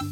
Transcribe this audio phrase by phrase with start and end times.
[0.00, 0.08] Good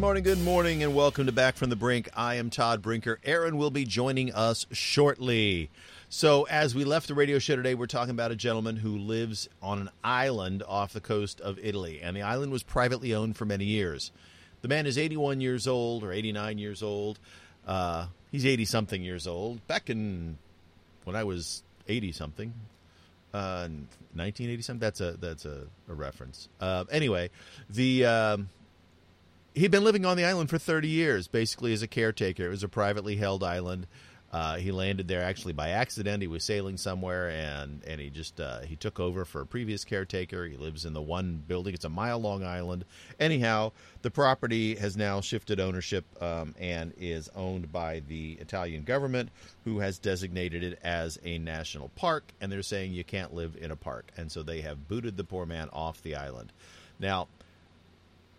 [0.00, 2.08] morning, good morning, and welcome to Back from the Brink.
[2.16, 3.20] I am Todd Brinker.
[3.22, 5.70] Aaron will be joining us shortly.
[6.08, 9.48] So, as we left the radio show today, we're talking about a gentleman who lives
[9.62, 13.44] on an island off the coast of Italy, and the island was privately owned for
[13.44, 14.10] many years.
[14.62, 17.20] The man is 81 years old or 89 years old.
[17.66, 19.66] Uh, he's 80 something years old.
[19.66, 20.38] Back in
[21.04, 22.52] when I was 80 something,
[23.32, 23.68] uh,
[24.14, 24.80] 1980 something.
[24.80, 26.48] That's a that's a, a reference.
[26.60, 27.30] Uh, anyway,
[27.68, 28.48] the um,
[29.54, 32.46] he'd been living on the island for 30 years, basically as a caretaker.
[32.46, 33.86] It was a privately held island.
[34.32, 36.22] Uh, he landed there actually by accident.
[36.22, 39.84] He was sailing somewhere, and and he just uh, he took over for a previous
[39.84, 40.46] caretaker.
[40.46, 41.74] He lives in the one building.
[41.74, 42.84] It's a mile long island.
[43.18, 43.72] Anyhow,
[44.02, 49.30] the property has now shifted ownership um, and is owned by the Italian government,
[49.64, 52.32] who has designated it as a national park.
[52.40, 55.24] And they're saying you can't live in a park, and so they have booted the
[55.24, 56.52] poor man off the island.
[57.00, 57.26] Now,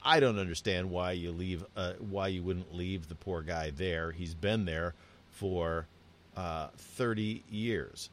[0.04, 4.12] I don't understand why you leave uh, why you wouldn't leave the poor guy there.
[4.12, 4.94] He's been there
[5.32, 5.88] for
[6.36, 8.10] uh, 30 years.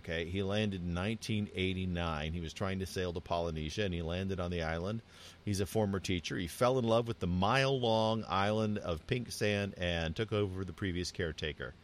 [0.00, 2.32] Okay, he landed in 1989.
[2.32, 5.02] He was trying to sail to Polynesia and he landed on the island.
[5.44, 6.38] He's a former teacher.
[6.38, 10.64] He fell in love with the mile long island of pink sand and took over
[10.64, 11.74] the previous caretaker.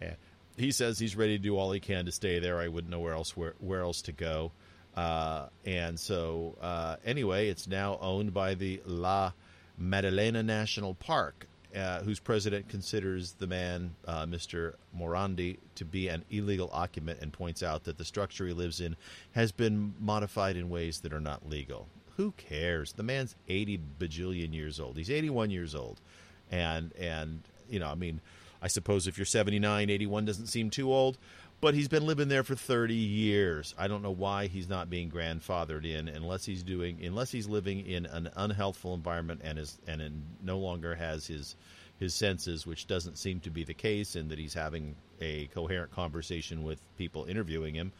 [0.00, 0.14] And
[0.56, 2.60] he says he's ready to do all he can to stay there.
[2.60, 4.52] I wouldn't know where else where, where else to go.
[4.96, 9.32] Uh, and so, uh, anyway, it's now owned by the La
[9.78, 14.74] Maddalena National Park, uh, whose president considers the man, uh, Mr.
[14.96, 18.96] Morandi, to be an illegal occupant and points out that the structure he lives in
[19.32, 21.88] has been modified in ways that are not legal.
[22.16, 22.92] Who cares?
[22.92, 24.96] The man's 80 bajillion years old.
[24.98, 26.00] He's 81 years old.
[26.50, 28.20] And, and you know, I mean,
[28.60, 31.18] I suppose if you're 79, 81 doesn't seem too old
[31.62, 33.72] but he's been living there for 30 years.
[33.78, 37.86] I don't know why he's not being grandfathered in unless he's doing unless he's living
[37.86, 41.54] in an unhealthful environment and is and in, no longer has his
[42.00, 45.92] his senses, which doesn't seem to be the case, and that he's having a coherent
[45.92, 47.92] conversation with people interviewing him.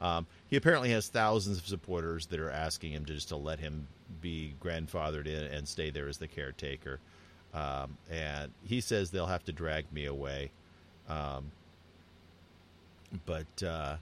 [0.00, 3.58] Um, he apparently has thousands of supporters that are asking him to just to let
[3.58, 3.86] him
[4.22, 7.00] be grandfathered in and stay there as the caretaker.
[7.52, 10.52] Um, and he says they'll have to drag me away.
[11.06, 11.52] Um,
[13.26, 13.96] but uh,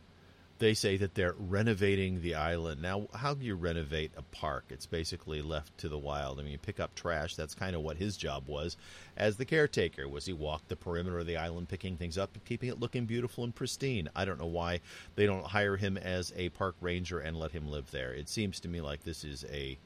[0.59, 2.83] they say that they're renovating the island.
[2.83, 4.65] Now, how do you renovate a park?
[4.71, 6.39] It's basically left to the wild.
[6.39, 7.37] I mean, you pick up trash.
[7.37, 8.77] That's kind of what his job was
[9.17, 10.09] as the caretaker.
[10.09, 13.07] Was he walked the perimeter of the island, picking things up and keeping it looking
[13.07, 14.09] beautiful and pristine?
[14.17, 14.81] I don't know why
[15.15, 18.13] they don't hire him as a park ranger and let him live there.
[18.13, 19.79] It seems to me like this is a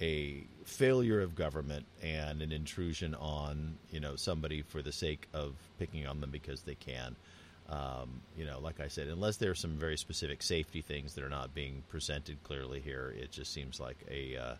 [0.00, 5.54] a failure of government and an intrusion on you know somebody for the sake of
[5.78, 7.16] picking on them because they can.
[7.68, 11.24] Um, you know, like I said, unless there are some very specific safety things that
[11.24, 14.54] are not being presented clearly here, it just seems like a uh,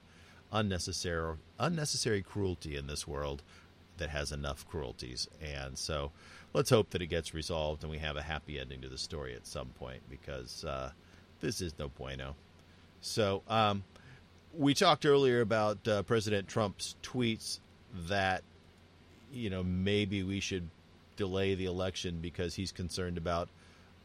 [0.53, 3.43] unnecessary unnecessary cruelty in this world
[3.97, 5.27] that has enough cruelties.
[5.43, 6.13] And so,
[6.53, 9.35] let's hope that it gets resolved and we have a happy ending to the story
[9.35, 10.91] at some point because uh,
[11.41, 12.35] this is no bueno.
[13.01, 13.85] So, um,
[14.57, 17.61] we talked earlier about uh, President Trump's tweets
[18.09, 18.43] that
[19.33, 20.69] you know maybe we should
[21.19, 23.51] delay the election because he's concerned about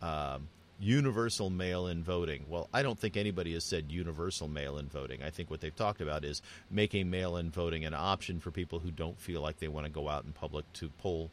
[0.02, 2.44] um, universal mail in voting.
[2.50, 5.24] Well, I don't think anybody has said universal mail in voting.
[5.24, 8.80] I think what they've talked about is making mail in voting an option for people
[8.80, 11.30] who don't feel like they want to go out in public to poll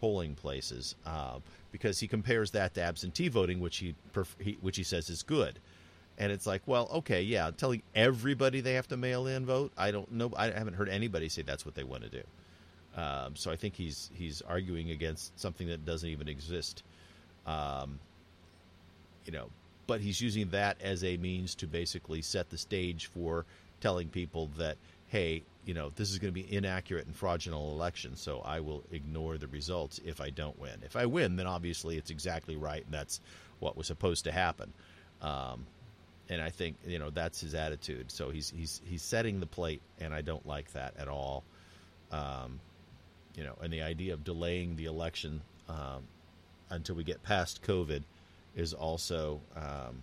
[0.00, 1.40] polling places uh,
[1.72, 3.94] because he compares that to absentee voting, which he,
[4.38, 5.58] he which he says is good.
[6.16, 9.72] And it's like, well, okay, yeah, telling everybody they have to mail in vote.
[9.76, 10.32] I don't know.
[10.36, 12.22] I haven't heard anybody say that's what they want to do.
[12.98, 16.82] Um, so I think he's he's arguing against something that doesn't even exist.
[17.46, 18.00] Um,
[19.24, 19.50] you know,
[19.86, 23.46] but he's using that as a means to basically set the stage for
[23.80, 24.76] telling people that,
[25.06, 28.82] hey, you know, this is going to be inaccurate and fraudulent election, so I will
[28.90, 30.80] ignore the results if I don't win.
[30.84, 33.20] If I win, then obviously it's exactly right, and that's
[33.60, 34.72] what was supposed to happen.
[35.22, 35.66] Um,
[36.28, 38.10] and I think you know that's his attitude.
[38.10, 41.44] So he's he's he's setting the plate, and I don't like that at all.
[42.10, 42.58] Um,
[43.38, 46.02] you know, and the idea of delaying the election um,
[46.70, 48.02] until we get past COVID
[48.56, 50.02] is also um,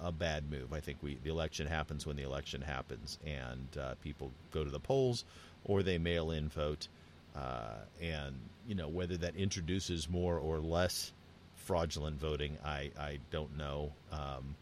[0.00, 0.72] a bad move.
[0.72, 4.70] I think we the election happens when the election happens, and uh, people go to
[4.70, 5.24] the polls
[5.64, 6.86] or they mail in vote,
[7.34, 8.36] uh, and
[8.68, 11.12] you know whether that introduces more or less
[11.56, 13.92] fraudulent voting, I I don't know.
[14.12, 14.54] Um,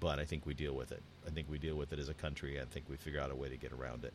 [0.00, 1.02] but I think we deal with it.
[1.26, 2.60] I think we deal with it as a country.
[2.60, 4.12] I think we figure out a way to get around it.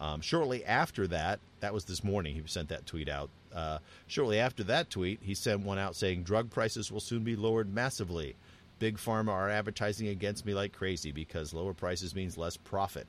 [0.00, 3.28] Um, shortly after that, that was this morning, he sent that tweet out.
[3.54, 7.36] Uh, shortly after that tweet, he sent one out saying drug prices will soon be
[7.36, 8.34] lowered massively.
[8.78, 13.08] Big Pharma are advertising against me like crazy because lower prices means less profit.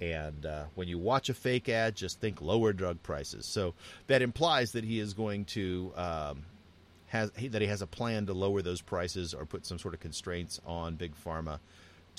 [0.00, 3.44] And uh, when you watch a fake ad, just think lower drug prices.
[3.44, 3.74] So
[4.06, 6.44] that implies that he is going to um,
[7.08, 10.00] has that he has a plan to lower those prices or put some sort of
[10.00, 11.58] constraints on big pharma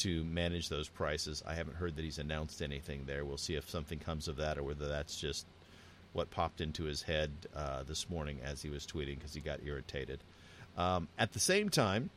[0.01, 1.43] to manage those prices.
[1.45, 3.23] I haven't heard that he's announced anything there.
[3.23, 5.45] We'll see if something comes of that or whether that's just
[6.13, 9.59] what popped into his head uh, this morning as he was tweeting because he got
[9.63, 10.19] irritated.
[10.77, 12.09] Um, at the same time,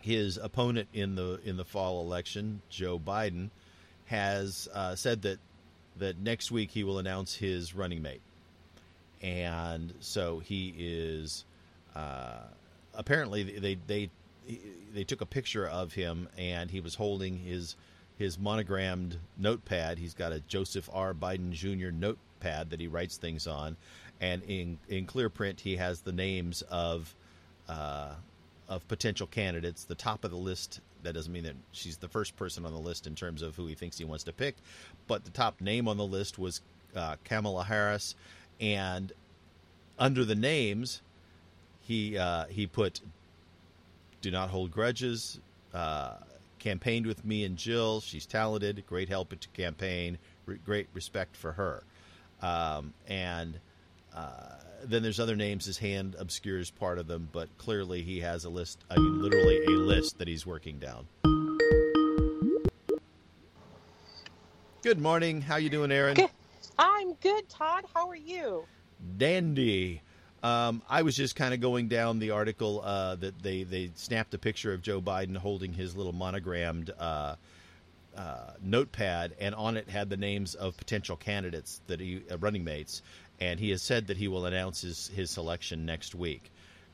[0.00, 3.50] his opponent in the in the fall election, Joe Biden,
[4.06, 5.38] has uh, said that
[5.98, 8.22] that next week he will announce his running mate,
[9.20, 11.44] and so he is
[11.94, 12.38] uh,
[12.94, 14.10] apparently they they
[14.92, 17.76] they took a picture of him and he was holding his
[18.18, 19.98] his monogrammed notepad.
[19.98, 21.14] He's got a Joseph R.
[21.14, 21.90] Biden Jr.
[21.90, 23.76] notepad that he writes things on,
[24.20, 27.14] and in in clear print he has the names of
[27.68, 28.12] uh,
[28.68, 29.84] of potential candidates.
[29.84, 30.80] The top of the list.
[31.02, 33.66] That doesn't mean that she's the first person on the list in terms of who
[33.66, 34.56] he thinks he wants to pick,
[35.08, 36.60] but the top name on the list was
[36.94, 38.14] uh, Kamala Harris,
[38.60, 39.10] and
[39.98, 41.00] under the names,
[41.80, 43.00] he uh, he put
[44.20, 45.40] do not hold grudges.
[45.72, 46.14] Uh,
[46.58, 48.00] campaigned with me and Jill.
[48.00, 51.82] She's talented, great help to campaign, re- great respect for her.
[52.42, 53.58] Um, and
[54.14, 55.64] uh, then there's other names.
[55.64, 58.84] His hand obscures part of them, but clearly he has a list.
[58.90, 61.06] I mean, literally a list that he's working down.
[64.82, 65.42] Good morning.
[65.42, 66.14] How you doing, Aaron?
[66.14, 66.30] Good.
[66.78, 67.84] I'm good, Todd.
[67.94, 68.64] How are you?
[69.18, 70.00] Dandy.
[70.42, 74.32] Um, I was just kind of going down the article uh, that they, they snapped
[74.32, 77.36] a picture of Joe Biden holding his little monogrammed uh,
[78.16, 82.64] uh, notepad, and on it had the names of potential candidates that he uh, running
[82.64, 83.02] mates,
[83.38, 86.50] and he has said that he will announce his his selection next week.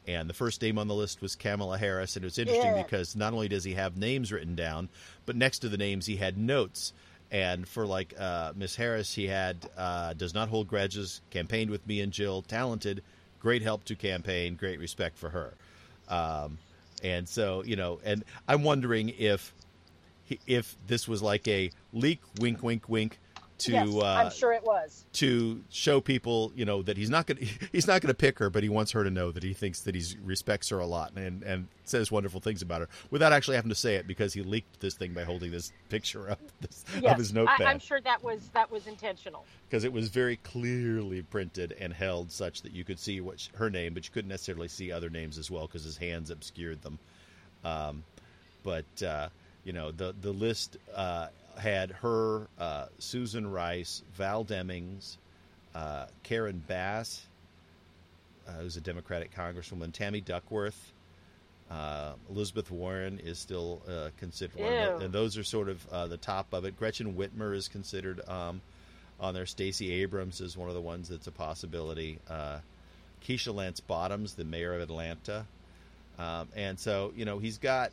[0.09, 2.83] And the first name on the list was Kamala Harris, and it was interesting Yeah.
[2.83, 4.89] because not only does he have names written down,
[5.25, 6.93] but next to the names he had notes.
[7.33, 11.85] And for like uh, Miss Harris, he had uh, does not hold grudges, campaigned with
[11.87, 13.03] me and Jill, talented,
[13.47, 15.55] great help to campaign, great respect for her.
[16.09, 16.59] Um,
[17.05, 19.55] and so you know, and I'm wondering if
[20.49, 23.21] if this was like a leak, wink, wink, wink,
[23.58, 25.06] to yes, uh, I'm sure it was.
[25.14, 28.50] to show people, you know, that he's not going he's not going to pick her,
[28.50, 31.12] but he wants her to know that he thinks that he respects her a lot
[31.17, 34.43] and and says wonderful things about her without actually having to say it because he
[34.43, 37.79] leaked this thing by holding this picture up this, Yes, of his notepad I, I'm
[37.79, 39.44] sure that was that was intentional.
[39.69, 43.49] because it was very clearly printed and held such that you could see what sh-
[43.55, 46.82] her name, but you couldn't necessarily see other names as well because his hands obscured
[46.82, 46.99] them.
[47.64, 48.02] Um,
[48.62, 49.29] but uh,
[49.64, 55.17] you know, the the list uh, had her, uh, Susan Rice, Val Demings,
[55.75, 57.26] uh, Karen Bass,
[58.49, 60.93] uh, who's a Democratic congresswoman, Tammy Duckworth.
[61.70, 65.05] Uh, Elizabeth Warren is still uh, considered one, of the, Ew.
[65.06, 66.79] and those are sort of uh, the top of it.
[66.79, 68.61] Gretchen Whitmer is considered um,
[69.19, 69.47] on there.
[69.47, 72.20] Stacey Abrams is one of the ones that's a possibility.
[72.31, 72.59] Uh,
[73.26, 75.44] Keisha Lance Bottoms, the mayor of Atlanta,
[76.19, 77.91] um, and so you know he's got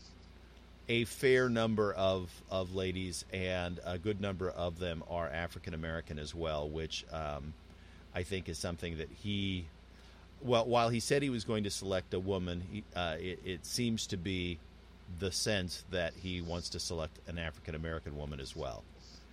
[0.90, 6.20] a fair number of of ladies, and a good number of them are African American
[6.20, 7.54] as well, which um,
[8.14, 9.66] I think is something that he.
[10.42, 13.66] Well, while he said he was going to select a woman, he, uh, it, it
[13.66, 14.60] seems to be
[15.20, 18.84] the sense that he wants to select an African American woman as well.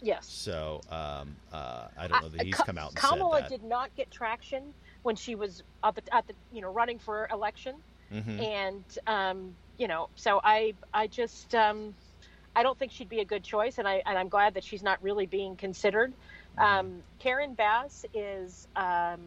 [0.02, 0.26] Yes.
[0.26, 3.50] So um, uh, I don't know that he's Ka- come out and Kamala said that.
[3.50, 7.28] did not get traction when she was at the, at the you know running for
[7.32, 7.74] election,
[8.14, 8.40] Mhm.
[8.40, 11.94] and um, you know, so I I just um,
[12.54, 14.82] I don't think she'd be a good choice, and I and I'm glad that she's
[14.82, 16.12] not really being considered.
[16.58, 16.62] Mm-hmm.
[16.62, 19.20] Um, Karen Bass is um,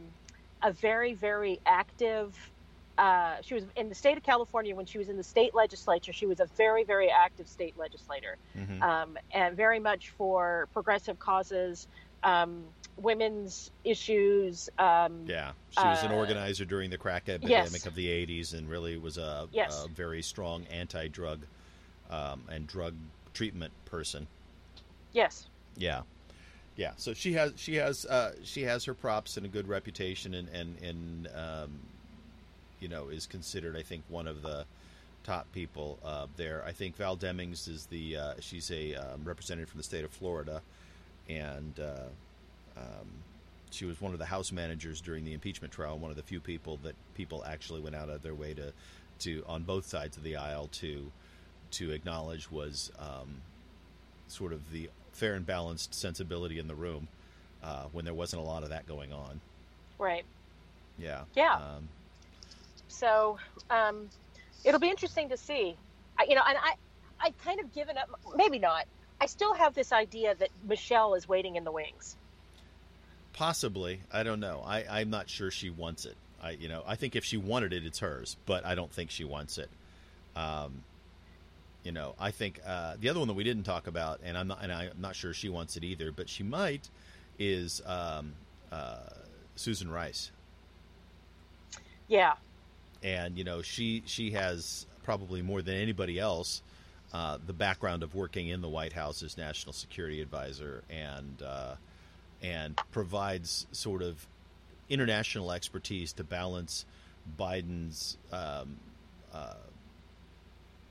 [0.62, 2.38] a very very active.
[3.00, 6.14] Uh, she was in the state of California when she was in the state legislature.
[6.14, 8.82] She was a very very active state legislator Mhm.
[8.84, 11.88] um, and very much for progressive causes,
[12.22, 12.64] um,
[12.98, 14.70] women's issues.
[14.78, 17.86] Um, Yeah, she was an Uh, organizer during the crack epidemic yes.
[17.86, 19.84] of the '80s, and really was a, Yes.
[19.84, 21.42] a very strong anti-drug
[22.10, 22.96] um, and drug
[23.34, 24.28] treatment person.
[25.14, 25.48] Yes.
[25.76, 26.02] Yeah,
[26.76, 26.92] yeah.
[26.98, 30.50] So she has she has uh, she has her props and a good reputation, and
[30.50, 31.80] and and um,
[32.80, 34.66] you know is considered, I think, one of the
[35.24, 36.64] top people uh, there.
[36.66, 40.12] I think Val Demings is the uh, she's a um, representative from the state of
[40.12, 40.62] Florida,
[41.30, 42.10] and uh,
[42.78, 43.08] um,
[43.72, 45.98] she was one of the House managers during the impeachment trial.
[45.98, 48.74] One of the few people that people actually went out of their way to
[49.20, 51.12] to on both sides of the aisle to
[51.72, 53.42] to acknowledge was um,
[54.28, 57.08] sort of the fair and balanced sensibility in the room
[57.64, 59.40] uh, when there wasn't a lot of that going on.
[60.00, 60.26] Right.
[60.98, 61.22] Yeah.
[61.36, 61.56] Yeah.
[61.56, 61.88] Um,
[62.88, 63.38] So
[63.70, 64.10] um,
[64.64, 65.76] it'll be interesting to see.
[66.18, 66.74] I, you know, and I,
[67.20, 68.10] I kind of given up.
[68.36, 68.86] Maybe not.
[69.20, 72.16] I still have this idea that Michelle is waiting in the wings.
[73.34, 74.02] Possibly.
[74.12, 74.64] I don't know.
[74.66, 76.16] I, I'm not sure she wants it.
[76.42, 79.12] I, you know, I think if she wanted it, it's hers, but I don't think
[79.12, 79.70] she wants it.
[80.36, 80.84] Um,
[81.84, 84.48] you know, I think uh, the other one that we didn't talk about, and I'm
[84.48, 86.90] not, and I'm not sure she wants it either, but she might,
[87.40, 88.34] is um,
[88.72, 88.98] uh,
[89.56, 90.32] Susan Rice.
[92.08, 92.34] Yeah.
[93.02, 96.62] and you know she she has probably more than anybody else
[97.14, 101.76] uh, the background of working in the White House as national security advisor and uh,
[102.44, 104.28] and provides sort of
[104.90, 106.86] international expertise to balance
[107.40, 108.78] Biden's um,
[109.34, 109.54] uh,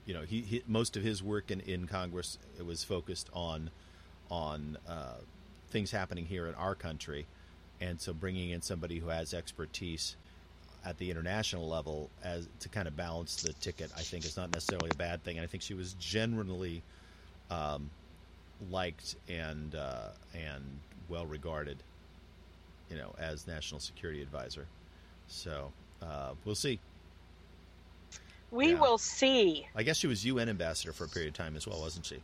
[0.06, 3.70] you know he, he most of his work in, in Congress was focused on
[4.30, 5.16] on uh,
[5.70, 7.26] things happening here in our country
[7.80, 10.16] and so bringing in somebody who has expertise
[10.84, 14.52] at the international level as to kind of balance the ticket, I think is not
[14.52, 15.36] necessarily a bad thing.
[15.36, 16.82] And I think she was generally
[17.50, 17.90] um,
[18.70, 20.62] liked and uh, and
[21.08, 21.78] well regarded,
[22.90, 24.66] you know, as national security advisor.
[25.28, 26.78] So uh, we'll see.
[28.50, 28.80] We Yeah.
[28.80, 29.66] will see.
[29.74, 32.22] I guess she was UN ambassador for a period of time as well, wasn't she?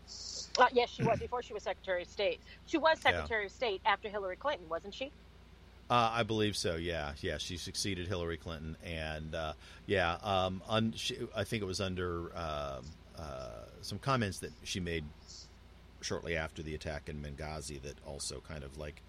[0.59, 2.41] Uh, yes, she was before she was Secretary of State.
[2.67, 5.11] She was Secretary of State after Hillary Clinton, wasn't she?
[5.89, 6.77] Uh, I believe so.
[6.77, 7.39] Yeah, yeah.
[7.39, 9.53] She succeeded Hillary Clinton, and uh,
[9.87, 12.85] yeah, um, un, she, I think it was under um,
[13.19, 13.49] uh,
[13.81, 15.05] some comments that she made
[16.01, 19.03] shortly after the attack in Benghazi that also kind of like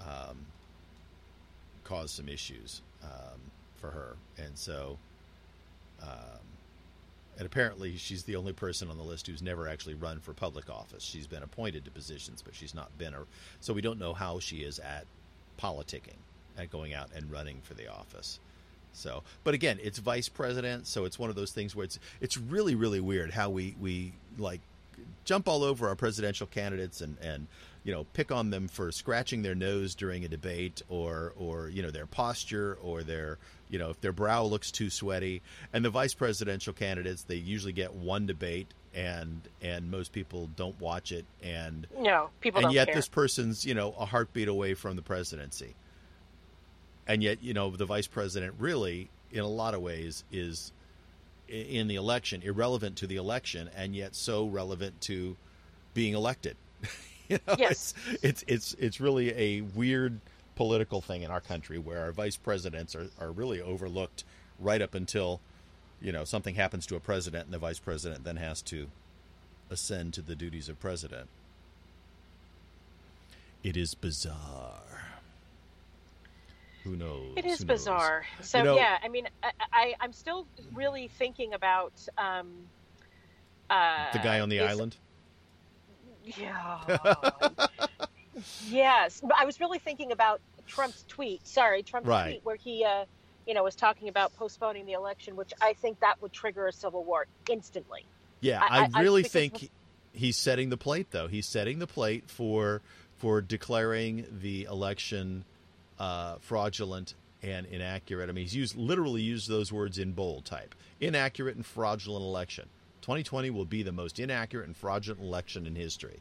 [0.00, 0.46] um,
[1.84, 3.40] caused some issues um,
[3.76, 4.98] for her, and so.
[6.02, 6.40] Um,
[7.38, 10.68] and apparently, she's the only person on the list who's never actually run for public
[10.68, 11.02] office.
[11.02, 13.24] She's been appointed to positions, but she's not been a.
[13.60, 15.06] So we don't know how she is at
[15.58, 16.18] politicking,
[16.58, 18.38] at going out and running for the office.
[18.92, 22.36] So, but again, it's vice president, so it's one of those things where it's it's
[22.36, 24.60] really really weird how we we like
[25.24, 27.46] jump all over our presidential candidates and and
[27.84, 31.82] you know pick on them for scratching their nose during a debate or or you
[31.82, 35.42] know their posture or their you know if their brow looks too sweaty
[35.72, 40.78] and the vice presidential candidates they usually get one debate and and most people don't
[40.80, 42.94] watch it and No, people and yet care.
[42.94, 45.74] this person's you know a heartbeat away from the presidency
[47.06, 50.72] and yet you know the vice president really in a lot of ways is
[51.48, 55.36] in the election irrelevant to the election and yet so relevant to
[55.94, 56.56] being elected
[57.28, 57.94] you know Yes.
[58.06, 60.20] it's, it's it's it's really a weird
[60.56, 64.24] political thing in our country where our vice presidents are, are really overlooked
[64.58, 65.40] right up until
[66.00, 68.88] you know something happens to a president and the vice president then has to
[69.70, 71.28] ascend to the duties of president
[73.62, 75.11] it is bizarre.
[76.84, 77.34] Who knows?
[77.36, 77.64] It is knows?
[77.78, 78.24] bizarre.
[78.40, 82.48] So You know- yeah, I mean, I, I I'm still really thinking about um,
[83.70, 84.96] uh, The guy on the is- island.
[86.24, 86.78] Yeah.
[88.68, 91.46] yes, but I was really thinking about Trump's tweet.
[91.46, 92.30] Sorry, Trump's Right.
[92.30, 93.04] tweet where he, uh,
[93.46, 96.72] you know, was talking about postponing the election, which I think that would trigger a
[96.72, 98.04] civil war instantly.
[98.40, 99.70] Yeah, I- I, I- I- really think he-
[100.12, 101.26] he's setting the plate, though.
[101.28, 102.82] He's setting the plate for
[103.16, 105.44] for declaring the election
[106.02, 108.28] uh, fraudulent and inaccurate.
[108.28, 112.68] I mean, he's used literally used those words in bold type: inaccurate and fraudulent election.
[113.02, 116.18] 2020 will be the most inaccurate and fraudulent election in history.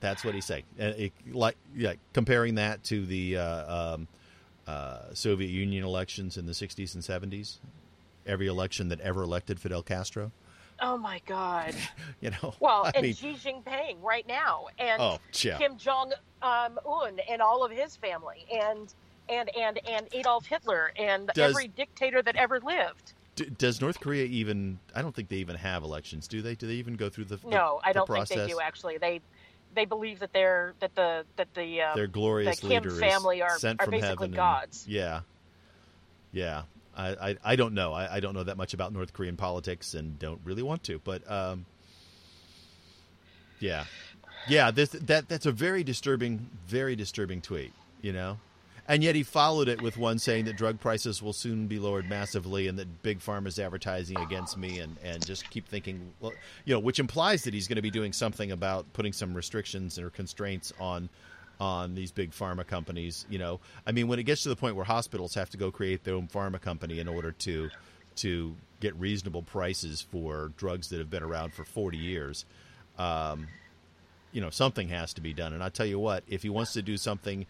[0.00, 0.64] That's what he's saying.
[0.78, 4.08] It, like, yeah, comparing that to the uh, um,
[4.66, 7.56] uh, Soviet Union elections in the 60s and 70s,
[8.26, 10.30] every election that ever elected Fidel Castro.
[10.80, 11.74] Oh my God!
[12.20, 16.12] You know, Well, I and mean, Xi Jinping right now, and oh, yeah, Kim Jong
[16.42, 18.92] um, Un and all of his family, and
[19.28, 23.12] and and and Adolf Hitler, and Does- every dictator that ever lived.
[23.36, 24.80] D- does North Korea even?
[24.96, 26.56] I don't think they even have elections, do they?
[26.56, 27.36] Do they even go through the?
[27.36, 28.28] the- No, I don't process?
[28.30, 28.58] think they do.
[28.60, 29.20] Actually, they
[29.76, 33.58] they believe that they're that the that the um, Their glorious the Kim family are-
[33.60, 34.24] sent are from basically heaven.
[34.30, 34.84] and- gods.
[34.88, 35.20] yeah,
[36.32, 36.62] yeah.
[36.98, 37.92] I, I, I don't know.
[37.92, 41.00] I, I don't know that much about North Korean politics and don't really want to.
[41.04, 41.64] But um,
[43.60, 43.84] yeah,
[44.48, 44.72] yeah.
[44.72, 47.72] This that that's a very disturbing, very disturbing tweet.
[48.02, 48.38] You know,
[48.88, 52.08] and yet he followed it with one saying that drug prices will soon be lowered
[52.08, 56.32] massively, and that big pharma's advertising against me, and and just keep thinking, well,
[56.64, 60.00] you know, which implies that he's going to be doing something about putting some restrictions
[60.00, 61.08] or constraints on
[61.60, 63.26] on these big pharma companies.
[63.28, 65.70] You know, I mean, when it gets to the point where hospitals have to go
[65.70, 67.70] create their own pharma company in order to
[68.16, 72.44] to get reasonable prices for drugs that have been around for 40 years,
[72.98, 73.46] um,
[74.32, 75.52] you know, something has to be done.
[75.52, 77.46] And I tell you what, if he wants to do something,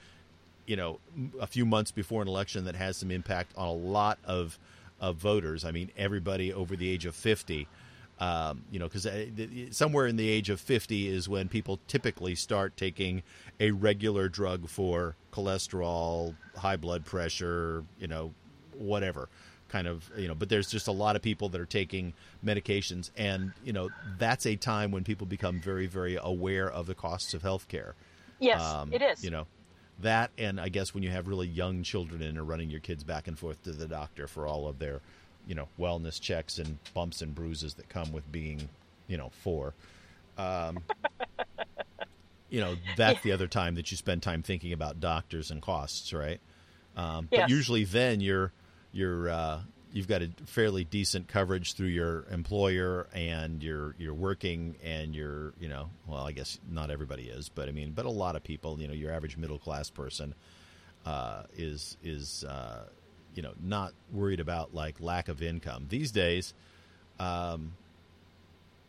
[0.67, 1.01] you know,
[1.41, 4.59] a few months before an election that has some impact on a lot of
[5.01, 7.69] of voters, I mean, everybody over the age of 50.
[8.21, 9.27] Um, you know, because uh,
[9.71, 13.23] somewhere in the age of 50 is when people typically start taking
[13.61, 18.33] a regular drug for cholesterol, high blood pressure, you know,
[18.77, 19.29] whatever
[19.69, 23.11] kind of you know but there's just a lot of people that are taking medications.
[23.17, 27.35] And you know that's a time when people become very very aware of the costs
[27.35, 27.95] of health care
[28.39, 29.23] yes um, it is.
[29.23, 29.47] you know
[30.01, 33.03] that and i guess when you have really young children and are running your kids
[33.03, 35.01] back and forth to the doctor for all of their
[35.47, 38.69] you know wellness checks and bumps and bruises that come with being
[39.07, 39.75] you know four
[40.37, 40.79] um,
[42.51, 43.23] you know that's yeah.
[43.25, 46.41] the other time that you spend time thinking about doctors and costs right
[46.97, 48.53] um, but usually then you're
[48.93, 49.61] you're uh,
[49.93, 55.53] you've got a fairly decent coverage through your employer and you're you're working and you're
[55.61, 58.43] you know well I guess not everybody is but I mean but a lot of
[58.43, 60.35] people you know your average middle class person
[61.07, 62.85] uh, is is uh,
[63.35, 66.55] you know not worried about like lack of income these days.
[67.19, 67.73] Um,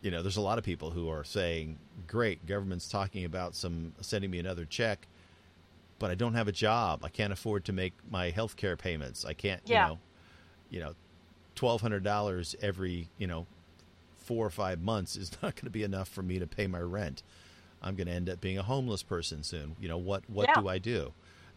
[0.02, 3.92] you know, there's a lot of people who are saying, "Great, government's talking about some
[4.00, 5.06] sending me another check."
[6.00, 7.04] but I don't have a job.
[7.04, 9.24] I can't afford to make my health care payments.
[9.24, 9.82] I can't, yeah.
[9.82, 9.98] you know,
[10.70, 10.94] you know,
[11.54, 13.46] twelve hundred dollars every, you know,
[14.16, 16.80] four or five months is not going to be enough for me to pay my
[16.80, 17.22] rent.
[17.82, 19.76] I'm going to end up being a homeless person soon.
[19.78, 20.28] You know what?
[20.28, 20.60] What yeah.
[20.60, 21.12] do I do?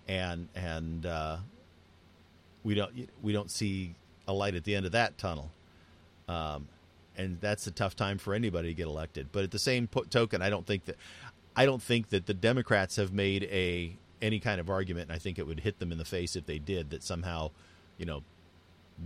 [0.08, 1.38] And and uh,
[2.63, 3.96] we don't we don't see
[4.27, 5.51] a light at the end of that tunnel.
[6.27, 6.67] Um,
[7.17, 9.27] and that's a tough time for anybody to get elected.
[9.32, 10.96] But at the same token, I don't think that
[11.55, 15.20] I don't think that the Democrats have made a any kind of argument, and I
[15.20, 17.51] think it would hit them in the face if they did, that somehow,
[17.98, 18.24] you know,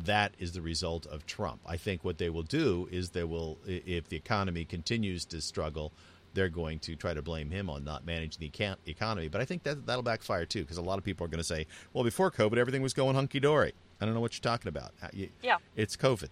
[0.05, 1.59] that is the result of Trump.
[1.65, 5.91] I think what they will do is they will, if the economy continues to struggle,
[6.37, 9.27] they're going to try to blame him on not managing the economy.
[9.27, 11.43] But I think that that'll backfire too, because a lot of people are going to
[11.43, 14.69] say, "Well, before COVID, everything was going hunky dory." I don't know what you're talking
[14.69, 14.93] about.
[15.41, 16.29] Yeah, it's COVID.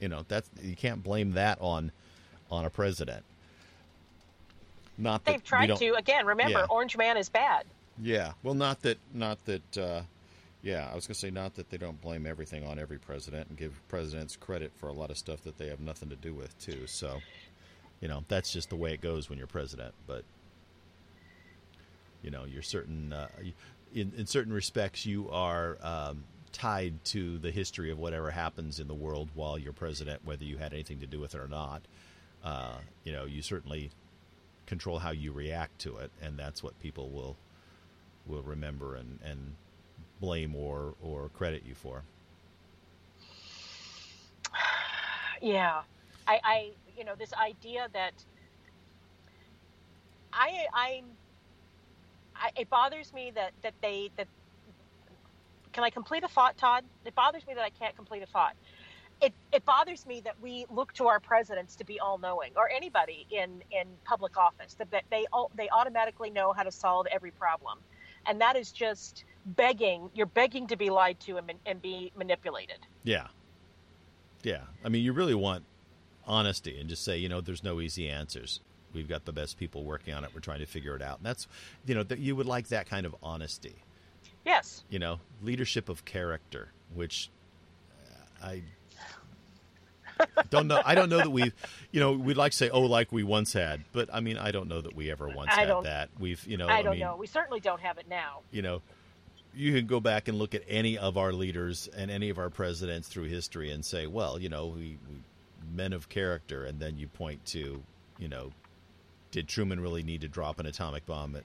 [0.00, 1.92] You know, that's you can't blame that on
[2.50, 3.24] on a president.
[4.98, 5.94] Not they've tried to.
[5.94, 6.66] Again, remember, yeah.
[6.68, 7.64] Orange Man is bad.
[8.02, 8.32] Yeah.
[8.42, 9.78] Well, not that, not that.
[9.78, 10.02] Uh,
[10.62, 13.50] yeah, I was going to say not that they don't blame everything on every president
[13.50, 16.34] and give presidents credit for a lot of stuff that they have nothing to do
[16.34, 16.86] with too.
[16.86, 17.20] So,
[18.00, 19.94] you know, that's just the way it goes when you're president.
[20.06, 20.24] But
[22.22, 23.28] you know, you're certain uh,
[23.94, 28.88] in in certain respects you are um, tied to the history of whatever happens in
[28.88, 31.82] the world while you're president, whether you had anything to do with it or not.
[32.42, 33.90] Uh, you know, you certainly
[34.66, 37.36] control how you react to it, and that's what people will
[38.26, 39.54] will remember and, and
[40.20, 42.02] blame or, or credit you for.
[45.42, 45.82] Yeah.
[46.26, 48.12] I, I you know, this idea that
[50.32, 51.02] I, I,
[52.36, 54.26] I, it bothers me that, that they, that,
[55.72, 56.84] can I complete a thought, Todd?
[57.04, 58.54] It bothers me that I can't complete a thought.
[59.20, 62.68] It, it bothers me that we look to our presidents to be all knowing or
[62.68, 67.06] anybody in, in public office that, that they, all, they automatically know how to solve
[67.12, 67.78] every problem
[68.26, 70.10] and that is just begging.
[70.14, 72.78] You're begging to be lied to and, and be manipulated.
[73.02, 73.26] Yeah,
[74.42, 74.62] yeah.
[74.84, 75.64] I mean, you really want
[76.26, 78.60] honesty and just say, you know, there's no easy answers.
[78.92, 80.30] We've got the best people working on it.
[80.34, 81.18] We're trying to figure it out.
[81.18, 81.48] And that's,
[81.86, 83.74] you know, that you would like that kind of honesty.
[84.44, 84.84] Yes.
[84.88, 87.30] You know, leadership of character, which
[88.42, 88.62] uh, I
[90.50, 90.80] don't know.
[90.84, 91.54] I don't know that we've,
[91.90, 94.52] you know, we'd like to say, oh, like we once had, but I mean, I
[94.52, 96.10] don't know that we ever once I had that.
[96.18, 97.16] We've, you know, I don't I mean, know.
[97.16, 98.40] We certainly don't have it now.
[98.52, 98.82] You know,
[99.54, 102.50] you can go back and look at any of our leaders and any of our
[102.50, 105.16] presidents through history and say, well, you know, we, we
[105.72, 107.82] men of character, and then you point to,
[108.18, 108.50] you know,
[109.30, 111.36] did Truman really need to drop an atomic bomb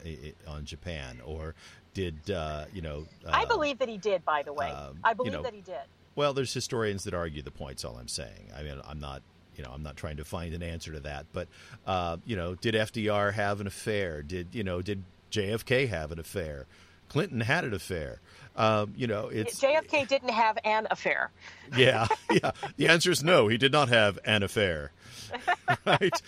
[0.47, 1.55] on Japan, or
[1.93, 3.08] did uh, you know?
[3.25, 4.23] Uh, I believe that he did.
[4.23, 5.82] By the way, um, I believe you know, that he did.
[6.15, 7.84] Well, there's historians that argue the points.
[7.84, 8.51] All I'm saying.
[8.55, 9.23] I mean, I'm not.
[9.55, 11.25] You know, I'm not trying to find an answer to that.
[11.34, 11.47] But
[11.88, 14.21] uh, you know, did FDR have an affair?
[14.21, 14.84] Did you know?
[14.84, 16.67] Did JFK have an affair?
[17.09, 18.19] Clinton had an affair.
[18.55, 21.31] Um, you know, it's JFK didn't have an affair.
[21.75, 22.51] Yeah, yeah.
[22.77, 23.47] The answer is no.
[23.47, 24.91] He did not have an affair.
[25.85, 26.21] right.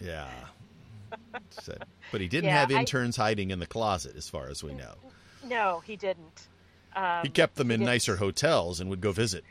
[0.00, 0.28] Yeah.
[1.50, 1.76] So,
[2.12, 4.74] but he didn't yeah, have interns I, hiding in the closet, as far as we
[4.74, 4.94] know.
[5.44, 6.46] No, he didn't.
[6.94, 9.44] Um, he kept them in nicer hotels and would go visit.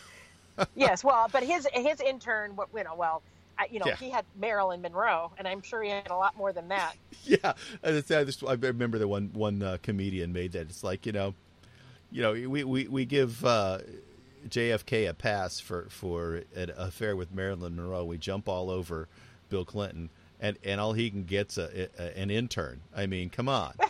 [0.74, 3.22] yes, well, but his his intern, you know, well,
[3.70, 3.96] you know, yeah.
[3.96, 6.94] he had Marilyn Monroe, and I'm sure he had a lot more than that.
[7.24, 10.62] yeah, I, just, I remember the one one uh, comedian made that.
[10.62, 11.34] It's like you know,
[12.10, 13.78] you know, we we we give uh,
[14.48, 18.04] JFK a pass for for an affair with Marilyn Monroe.
[18.04, 19.08] We jump all over
[19.48, 22.80] Bill Clinton, and and all he can get's a, a an intern.
[22.94, 23.74] I mean, come on.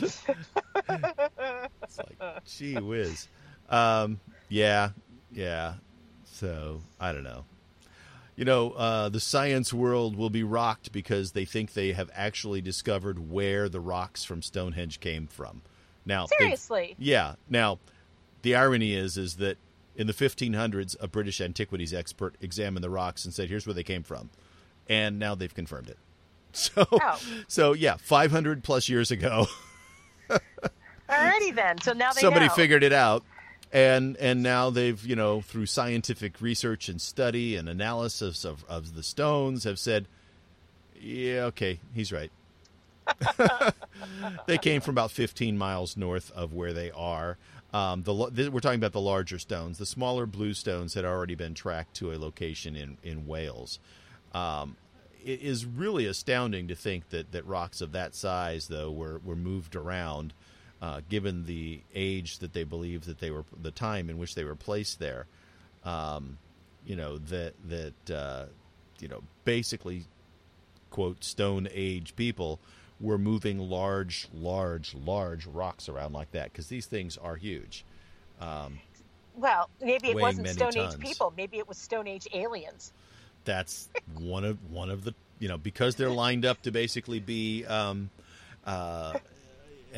[0.00, 0.26] it's
[1.98, 3.28] like, gee whiz.
[3.68, 4.90] Um, yeah,
[5.32, 5.74] yeah.
[6.38, 7.44] So I don't know.
[8.36, 12.60] You know, uh, the science world will be rocked because they think they have actually
[12.60, 15.62] discovered where the rocks from Stonehenge came from.
[16.06, 16.94] Now, Seriously.
[17.00, 17.34] yeah.
[17.50, 17.80] Now,
[18.42, 19.58] the irony is, is that
[19.96, 23.82] in the 1500s, a British antiquities expert examined the rocks and said, "Here's where they
[23.82, 24.30] came from,"
[24.88, 25.98] and now they've confirmed it.
[26.52, 27.20] So, Oh.
[27.48, 29.46] so yeah, 500 plus years ago,
[31.10, 31.80] Alrighty then.
[31.80, 32.52] So now they somebody know.
[32.54, 33.24] figured it out,
[33.72, 38.94] and and now they've you know through scientific research and study and analysis of of
[38.94, 40.06] the stones have said,
[41.00, 42.30] yeah, okay, he's right.
[44.46, 47.38] they came from about 15 miles north of where they are.
[47.72, 49.78] Um, the lo- th- we're talking about the larger stones.
[49.78, 53.78] The smaller blue stones had already been tracked to a location in in Wales.
[54.34, 54.76] Um,
[55.24, 59.36] it is really astounding to think that, that rocks of that size, though, were, were
[59.36, 60.32] moved around,
[60.80, 64.44] uh, given the age that they believe that they were, the time in which they
[64.44, 65.26] were placed there.
[65.84, 66.38] Um,
[66.84, 68.46] you know that that uh,
[68.98, 70.04] you know basically
[70.90, 72.58] quote stone age people
[73.00, 77.84] were moving large, large, large rocks around like that because these things are huge.
[78.40, 78.80] Um,
[79.36, 80.94] Well, maybe it wasn't Stone tons.
[80.94, 81.32] Age people.
[81.36, 82.92] Maybe it was Stone Age aliens.
[83.44, 83.88] that's
[84.18, 88.10] one of one of the you know because they're lined up to basically be um,
[88.66, 89.14] uh,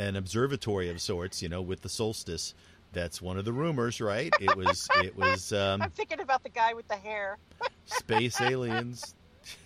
[0.01, 1.43] an observatory of sorts.
[1.43, 2.55] You know, with the solstice.
[2.93, 4.33] That's one of the rumors, right?
[4.41, 7.39] It was it was um, I'm thinking about the guy with the hair.
[7.87, 9.15] space aliens.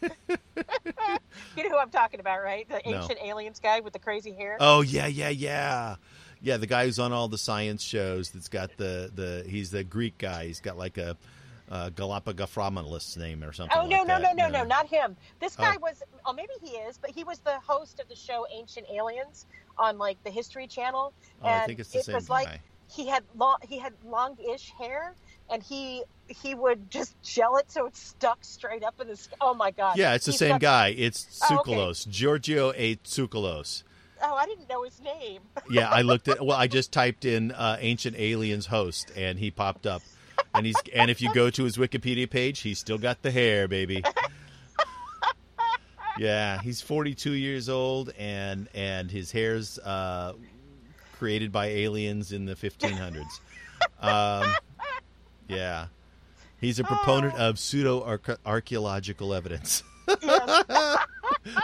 [0.03, 2.69] You know who I'm talking about, right?
[2.69, 3.01] The No.
[3.01, 4.57] ancient aliens guy with the crazy hair.
[4.61, 5.97] Oh yeah, yeah, yeah,
[6.43, 6.57] yeah.
[6.59, 8.31] The guy who's on all the science shows.
[8.31, 9.45] That's got the the.
[9.49, 10.47] He's the Greek guy.
[10.47, 11.17] He's got like a,
[11.71, 13.77] uh Galapagophromolus name or something.
[13.79, 14.37] Oh no like no that.
[14.37, 15.17] no no no not him.
[15.41, 15.81] This guy Oh.
[15.81, 19.47] was oh maybe he is, but he was the host of the show Ancient Aliens
[19.79, 21.13] on like the History Channel.
[21.43, 22.35] Oh, I and think it's the it same was guy.
[22.35, 22.61] like
[22.91, 25.15] he had long he had longish hair
[25.51, 29.55] and he he would just gel it so it stuck straight up in his oh
[29.55, 29.97] my god.
[29.97, 30.89] yeah, it's the He's same got- guy.
[30.97, 31.93] It's Oh, okay.
[32.11, 32.97] Giorgio A.
[32.97, 33.83] Tsoukalos.
[34.23, 35.43] Oh, I didn't know his name.
[35.71, 36.45] Yeah, I looked at.
[36.45, 40.03] Well, I just typed in uh, "ancient aliens host" and he popped up.
[40.55, 43.67] And he's and if you go to his Wikipedia page, he's still got the hair,
[43.69, 44.03] baby.
[46.19, 50.35] Yeah, he's 42 years old, and and his hair's uh,
[51.19, 53.25] created by aliens in the 1500s.
[54.01, 54.55] Um,
[55.49, 55.87] yeah,
[56.61, 59.83] he's a proponent of pseudo archaeological evidence.
[60.23, 60.65] Yes.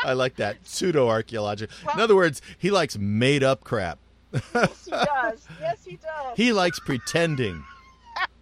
[0.04, 1.74] I like that pseudo archaeological.
[1.94, 3.98] In other words, he likes made up crap.
[4.32, 5.46] yes, he does.
[5.60, 6.36] Yes, he does.
[6.36, 7.64] He likes pretending.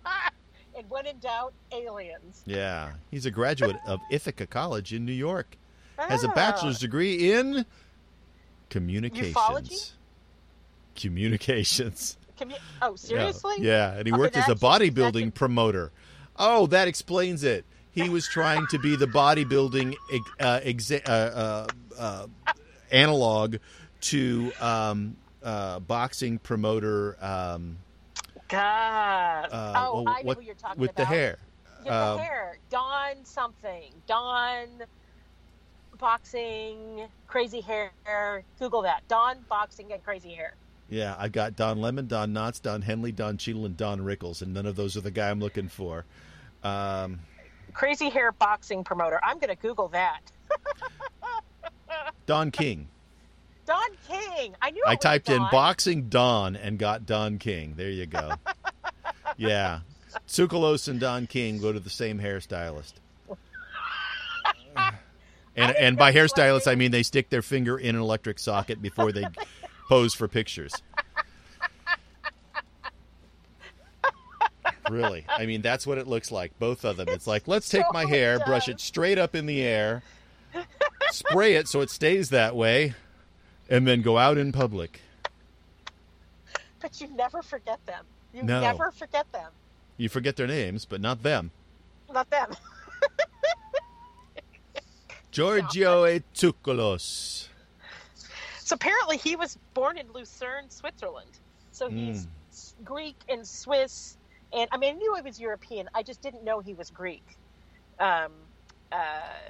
[0.77, 2.43] and when in doubt, aliens.
[2.47, 5.57] Yeah, he's a graduate of Ithaca College in New York.
[5.99, 6.35] Has a Ah.
[6.35, 7.67] bachelor's degree in
[8.71, 9.35] communications.
[9.35, 9.93] Ufology?
[10.95, 12.17] Communications.
[12.39, 13.57] Commu- oh, seriously?
[13.59, 15.91] Yeah, and he Oh, worked as a bodybuilding promoter.
[16.37, 17.65] Oh, that explains it.
[17.91, 19.95] He was trying to be the bodybuilding
[20.39, 21.67] uh, exa- uh,
[21.99, 22.53] uh, uh,
[22.93, 23.57] analog
[24.03, 27.17] to um, uh, boxing promoter.
[27.21, 27.79] Um,
[28.47, 29.49] God.
[29.51, 30.99] uh, oh, well, I know what- who you're talking with about.
[31.01, 31.39] With the hair.
[31.85, 32.59] Yeah, Um, the hair.
[32.71, 33.93] Don something.
[34.07, 34.69] Don
[35.99, 37.93] boxing, crazy hair.
[38.59, 39.07] Google that.
[39.09, 40.55] Don boxing and crazy hair.
[40.89, 44.55] Yeah, I got Don Lemon, Don Knotts, Don Henley, Don Cheadle, and Don Rickles, and
[44.55, 46.07] none of those are the guy I'm looking for.
[46.63, 47.21] Um,
[47.75, 49.21] Crazy hair boxing promoter.
[49.23, 50.21] I'm going to Google that.
[52.27, 52.89] Don King.
[53.67, 54.55] Don King.
[54.63, 54.83] I knew.
[54.87, 57.75] I was typed in boxing Don and got Don King.
[57.77, 58.33] There you go.
[59.37, 59.81] yeah.
[60.27, 62.95] Tsoukalos and Don King go to the same hairstylist.
[65.59, 67.95] And, and by know it was like hairstylist, I mean they stick their finger in
[67.97, 69.25] an electric socket before they
[69.89, 70.73] pose for pictures.
[74.91, 75.27] Really.
[75.29, 77.09] I mean, that's what it looks like, both of them.
[77.11, 80.03] It's like, let's take my hair, brush it straight up in the air,
[81.11, 82.95] spray it so it stays that way,
[83.69, 85.03] and then go out in public.
[86.81, 88.05] But you never forget them.
[88.33, 88.61] You No.
[88.61, 89.51] never forget them.
[89.99, 91.51] You forget their names, but not them.
[92.11, 92.51] Not them.
[95.39, 96.19] Giorgio.
[96.35, 97.49] Tsoukalos.
[98.61, 101.31] So apparently he was born in Lucerne, Switzerland.
[101.73, 102.85] So he's Mm.
[102.85, 104.17] Greek and Swiss,
[104.53, 105.89] and I mean I knew he was European.
[105.95, 107.25] I just didn't know he was Greek.
[108.01, 108.33] Um,
[108.91, 108.97] uh,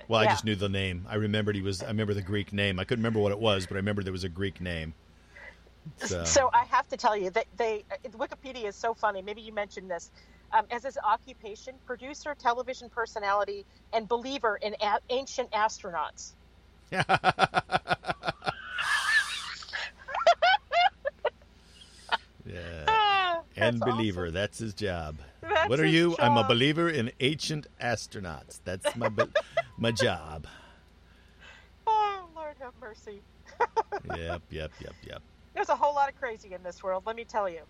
[0.08, 0.28] Well, yeah.
[0.28, 1.06] I just knew the name.
[1.08, 1.82] I remembered he was.
[1.82, 2.78] I remember the Greek name.
[2.78, 4.94] I couldn't remember what it was, but I remember there was a Greek name.
[6.04, 9.22] So, So I have to tell you that they Wikipedia is so funny.
[9.22, 10.10] Maybe you mentioned this.
[10.52, 16.32] Um, as his occupation, producer, television personality, and believer in a- ancient astronauts.
[16.90, 17.02] yeah.
[22.88, 24.34] Ah, And that's believer, awesome.
[24.34, 25.16] that's his job.
[25.42, 26.16] That's what are you?
[26.18, 28.60] I'm a believer in ancient astronauts.
[28.64, 29.24] That's my be-
[29.78, 30.46] my job.
[31.86, 33.20] Oh, Lord have mercy.
[34.16, 35.22] Yep, yep, yep, yep.
[35.54, 37.60] There's a whole lot of crazy in this world, let me tell you.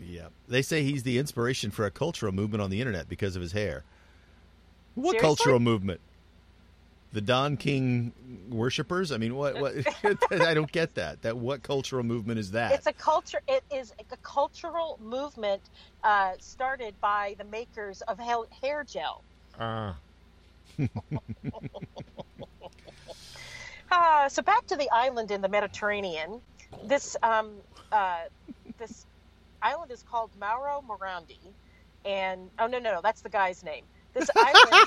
[0.00, 0.32] Yep.
[0.48, 3.52] They say he's the inspiration for a cultural movement on the internet because of his
[3.52, 3.84] hair.
[4.94, 5.26] What Seriously?
[5.26, 6.00] cultural movement?
[7.12, 8.12] The Don King
[8.48, 9.12] worshippers?
[9.12, 9.60] I mean, what?
[9.60, 9.74] What?
[10.30, 11.20] I don't get that.
[11.22, 12.72] That what cultural movement is that?
[12.72, 13.40] It's a culture.
[13.46, 15.60] It is a cultural movement
[16.02, 19.22] uh, started by the makers of hair, gel.
[19.60, 19.94] Ah.
[23.90, 26.40] Uh, so back to the island in the Mediterranean.
[26.84, 27.50] This um,
[27.92, 28.22] uh,
[28.78, 29.04] this
[29.62, 31.38] island is called Mauro Morandi,
[32.04, 33.84] and oh no no no that's the guy's name.
[34.14, 34.86] This island.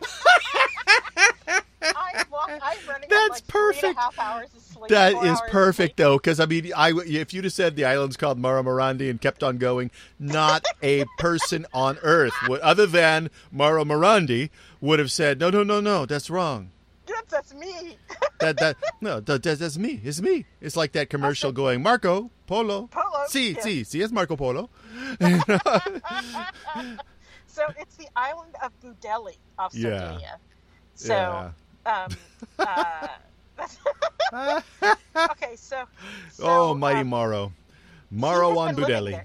[1.82, 3.96] I'm, walk, I'm running That's like perfect.
[3.96, 4.88] a half hours of sleep.
[4.88, 8.38] That is perfect, though, because I mean, I if you'd have said the island's called
[8.38, 13.84] Mara Morandi and kept on going, not a person on earth, would, other than Mara
[13.84, 16.70] Morandi, would have said, no, no, no, no, that's wrong.
[17.08, 17.96] Yes, that's me.
[18.40, 20.00] That that no, that, that- that's me.
[20.02, 20.46] It's me.
[20.60, 22.86] It's like that commercial going Marco Polo.
[22.88, 23.60] Polo, Si, yeah.
[23.60, 24.70] si, si, it's Marco Polo.
[27.46, 29.98] So it's the island of Budelli off Yeah.
[29.98, 30.38] Sardinia.
[30.94, 31.52] So,
[31.84, 32.08] um,
[32.58, 33.08] uh,
[35.32, 35.84] okay, so,
[36.30, 37.52] so oh, mighty um, Maro,
[38.58, 39.20] on Budelli.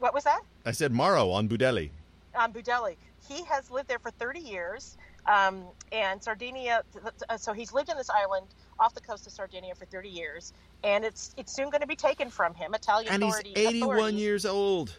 [0.00, 0.42] What was that?
[0.66, 1.90] I said Maro on Budelli.
[2.38, 2.96] on Budelli.
[3.26, 6.82] He has lived there for 30 years, um, and Sardinia.
[6.92, 8.46] th- So he's lived in this island
[8.78, 11.96] off the coast of Sardinia for 30 years, and it's it's soon going to be
[11.96, 12.74] taken from him.
[12.74, 14.96] Italian And he's 81 authorities- years old.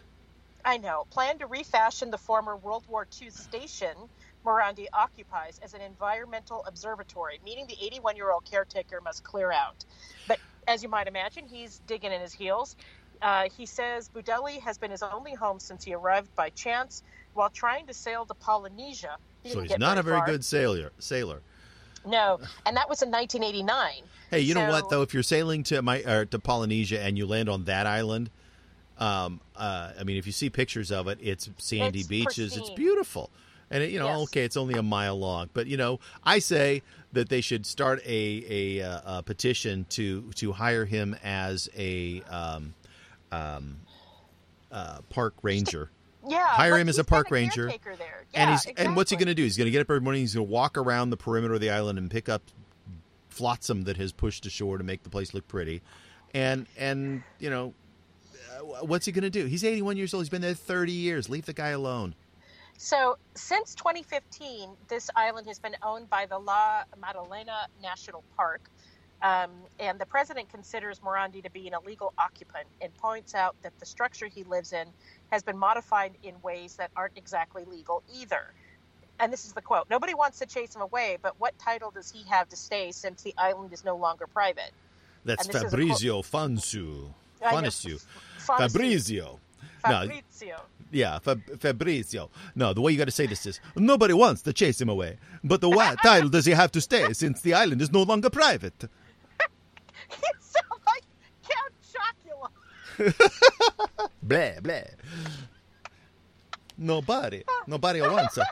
[0.66, 1.04] I know.
[1.10, 3.94] Plan to refashion the former World War II station
[4.46, 9.84] Morandi occupies as an environmental observatory, meaning the 81 year old caretaker must clear out.
[10.26, 12.76] But as you might imagine, he's digging in his heels.
[13.20, 17.02] Uh, he says Budelli has been his only home since he arrived by chance
[17.34, 19.16] while trying to sail to Polynesia.
[19.46, 20.26] So he's not a very far.
[20.26, 20.92] good sailor.
[20.98, 21.40] Sailor.
[22.06, 24.02] No, and that was in 1989.
[24.30, 25.02] Hey, you know what though?
[25.02, 28.30] If you're sailing to my or to Polynesia and you land on that island,
[28.98, 32.56] um, uh, I mean, if you see pictures of it, it's sandy It's beaches.
[32.56, 33.30] It's beautiful,
[33.70, 34.22] and it, you know, Yes.
[34.24, 38.00] okay, it's only a mile long, but you know, I say that they should start
[38.04, 42.74] a a, uh, a petition to to hire him as a um,
[43.32, 43.76] um,
[44.70, 45.90] uh, park ranger.
[46.26, 48.24] Yeah, Hire like him as a park ranger, there.
[48.34, 49.42] and Yeah, he's and what's he going to do?
[49.42, 50.22] He's going to get up every morning.
[50.22, 52.42] He's going to walk around the perimeter of the island and pick up
[53.28, 55.82] flotsam that has pushed ashore to make the place look pretty.
[56.32, 57.74] And and you know,
[58.54, 59.46] uh, what's he going to do?
[59.46, 60.24] He's 81 years old.
[60.24, 61.28] He's been there 30 years.
[61.28, 62.14] Leave the guy alone.
[62.76, 68.68] So, since 2015, this island has been owned by the La Maddalena National Park.
[69.24, 73.72] Um, and the president considers Morandi to be an illegal occupant and points out that
[73.80, 74.86] the structure he lives in
[75.32, 78.52] has been modified in ways that aren't exactly legal either.
[79.18, 82.10] And this is the quote Nobody wants to chase him away, but what title does
[82.10, 84.72] he have to stay since the island is no longer private?
[85.24, 87.08] That's And this is Fabrizio Fansu.
[87.42, 88.04] Fanisu.
[88.38, 89.40] Fonsi- Fabrizio.
[89.86, 90.60] No, Fabrizio.
[90.92, 92.28] yeah, Fab- Fabrizio.
[92.54, 95.16] No, the way you got to say this is nobody wants to chase him away.
[95.42, 98.28] But the what title does he have to stay since the island is no longer
[98.28, 98.88] private?
[100.22, 101.04] You sound like
[101.48, 102.50] Count Chocula.
[104.22, 104.80] Blah blah.
[106.76, 108.44] Nobody, nobody wants, uh,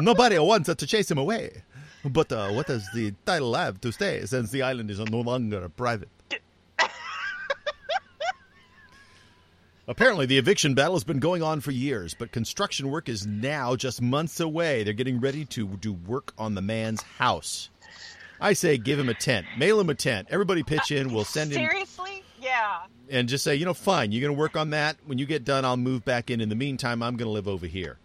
[0.00, 1.62] nobody wants uh, to chase him away.
[2.04, 5.68] But uh, what does the title have to stay since the island is no longer
[5.68, 6.08] private?
[9.88, 13.76] Apparently, the eviction battle has been going on for years, but construction work is now
[13.76, 14.82] just months away.
[14.82, 17.68] They're getting ready to do work on the man's house.
[18.40, 20.28] I say give him a tent, mail him a tent.
[20.30, 21.12] Everybody pitch in.
[21.12, 22.22] We'll send him Seriously?
[22.40, 22.82] Yeah.
[23.10, 24.96] and just say, you know, fine, you're going to work on that.
[25.06, 26.40] When you get done, I'll move back in.
[26.40, 27.98] In the meantime, I'm going to live over here.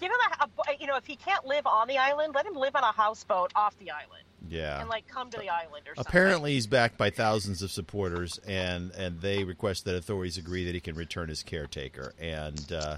[0.00, 2.74] Give him a, you know, if he can't live on the island, let him live
[2.74, 4.80] on a houseboat off the island Yeah.
[4.80, 6.04] and like come to the island or something.
[6.08, 10.74] Apparently, he's backed by thousands of supporters, and and they request that authorities agree that
[10.74, 12.14] he can return as caretaker.
[12.20, 12.96] And uh,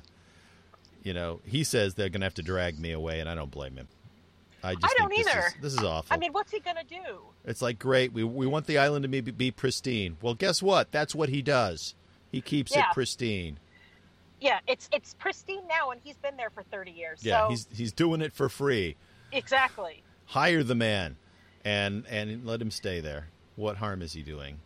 [1.03, 3.51] you know, he says they're going to have to drag me away, and I don't
[3.51, 3.89] blame him.
[4.65, 5.47] I just I don't think this either.
[5.47, 6.13] Is, this is awful.
[6.15, 7.21] I mean, what's he gonna do?
[7.45, 8.13] it's like great.
[8.13, 10.17] We we want the island to be, be pristine.
[10.23, 10.91] Well, guess what?
[10.91, 11.95] That's what he does.
[12.33, 12.89] He keeps Yeah.
[12.91, 13.59] it pristine.
[14.41, 17.21] Yeah, it's it's pristine now, and he's been there for thirty years.
[17.23, 18.97] Yeah, so he's he's doing it for free.
[19.33, 20.03] exactly.
[20.27, 21.17] hire the man
[21.65, 24.59] and and let him stay there What harm is he doing?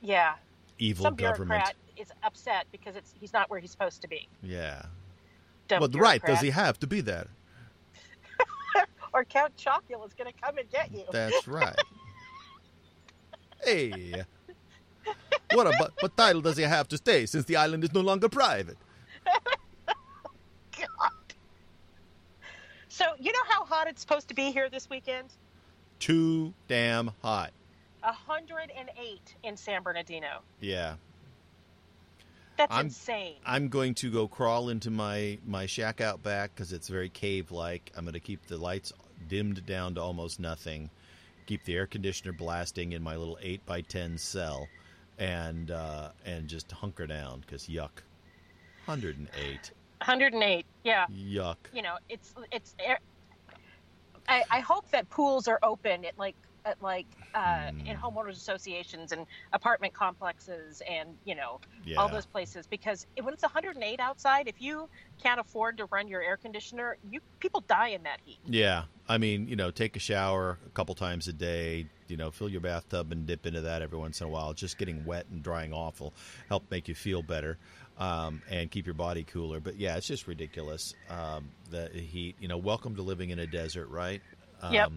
[0.00, 0.34] Yeah,
[0.78, 1.48] Evil some government.
[1.48, 4.28] bureaucrat is upset because it's he's not where he's supposed to be.
[4.42, 4.82] Yeah.
[5.68, 6.22] Dumb Well, right.
[6.22, 7.28] Does he have to be there?
[9.14, 11.04] Or Count Chocula is going to come and get you.
[11.12, 11.78] That's right.
[13.64, 14.24] hey.
[15.52, 18.76] What what title does he have to stay since the island is no longer private?
[20.76, 21.10] God.
[22.88, 25.28] So you know how hot it's supposed to be here this weekend?
[26.00, 27.52] Too damn hot.
[28.00, 30.40] 108 in San Bernardino.
[30.60, 30.96] Yeah.
[32.56, 33.36] That's I'm- insane.
[33.46, 37.52] I'm going to go crawl into my my shack out back because it's very cave
[37.52, 37.92] like.
[37.96, 38.92] I'm going to keep the lights
[39.28, 40.90] dimmed down to almost nothing,
[41.46, 44.68] keep the air conditioner blasting in my little eight by ten cell,
[45.18, 48.02] and uh, and just hunker down because yuck,
[48.86, 50.66] 108, 108.
[50.84, 51.06] Yeah.
[51.10, 51.56] yuck.
[51.72, 52.74] You know, it's it's.
[54.28, 58.00] I, I hope that pools are open at like at like uh, in Mm.
[58.00, 62.00] homeowners associations and apartment complexes and you know Yeah.
[62.00, 64.88] all those places because when it's 108 outside, if you
[65.22, 68.38] can't afford to run your air conditioner, you people die in that heat.
[68.46, 71.86] Yeah, I mean, you know, take a shower a couple times a day.
[72.08, 74.52] You know, fill your bathtub and dip into that every once in a while.
[74.52, 76.14] Just getting wet and drying off will
[76.48, 77.58] help make you feel better
[77.98, 79.60] um, and keep your body cooler.
[79.60, 82.36] But yeah, it's just ridiculous um, the heat.
[82.40, 84.22] You know, welcome to living in a desert, right?
[84.62, 84.92] Um, Yep.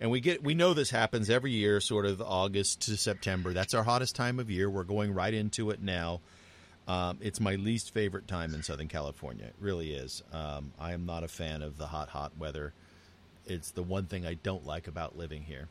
[0.00, 3.52] And we get we know this happens every year, sort of August to September.
[3.52, 4.68] That's our hottest time of year.
[4.68, 6.20] We're going right into it now.
[6.86, 9.46] Um, it's my least favorite time in Southern California.
[9.46, 10.22] It really is.
[10.32, 12.74] Um, I am not a fan of the hot, hot weather.
[13.46, 15.68] It's the one thing I don't like about living here,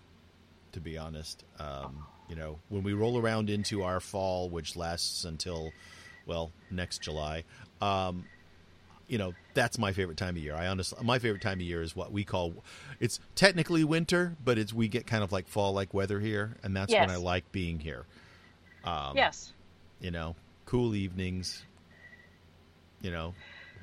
[0.73, 1.43] to be honest.
[1.59, 5.71] Um, you know, when we roll around into our fall, which lasts until,
[6.25, 7.43] well, next July,
[7.81, 8.25] um,
[9.07, 10.55] you know, that's my favorite time of year.
[10.55, 12.53] I honestly, my favorite time of year is what we call,
[12.99, 16.75] it's technically winter, but it's we get kind of like fall like weather here, and
[16.75, 18.05] that's when I like being here.
[18.85, 19.53] Um, yes.
[19.99, 21.63] you know, cool evenings,
[23.01, 23.33] you know,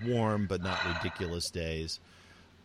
[0.07, 2.01] warm but not ridiculous days.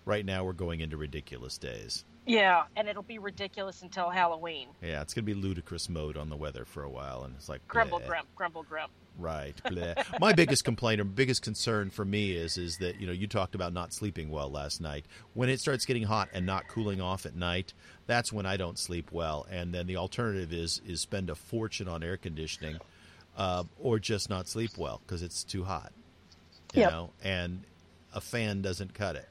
[0.05, 2.05] Right now, we're going into ridiculous days.
[2.27, 4.67] Yeah, and it'll be ridiculous until Halloween.
[4.81, 7.49] Yeah, it's going to be ludicrous mode on the weather for a while, and it's
[7.49, 8.07] like Grumble, bleh.
[8.07, 8.91] grump, grumble, grump.
[9.17, 9.55] Right.
[10.19, 13.55] My biggest complaint or biggest concern for me is is that you know you talked
[13.55, 15.05] about not sleeping well last night.
[15.33, 17.73] When it starts getting hot and not cooling off at night,
[18.07, 19.45] that's when I don't sleep well.
[19.49, 22.79] And then the alternative is is spend a fortune on air conditioning,
[23.37, 25.93] uh, or just not sleep well because it's too hot.
[26.73, 26.91] You Yep.
[26.91, 27.63] know, and
[28.13, 29.29] a fan doesn't cut it.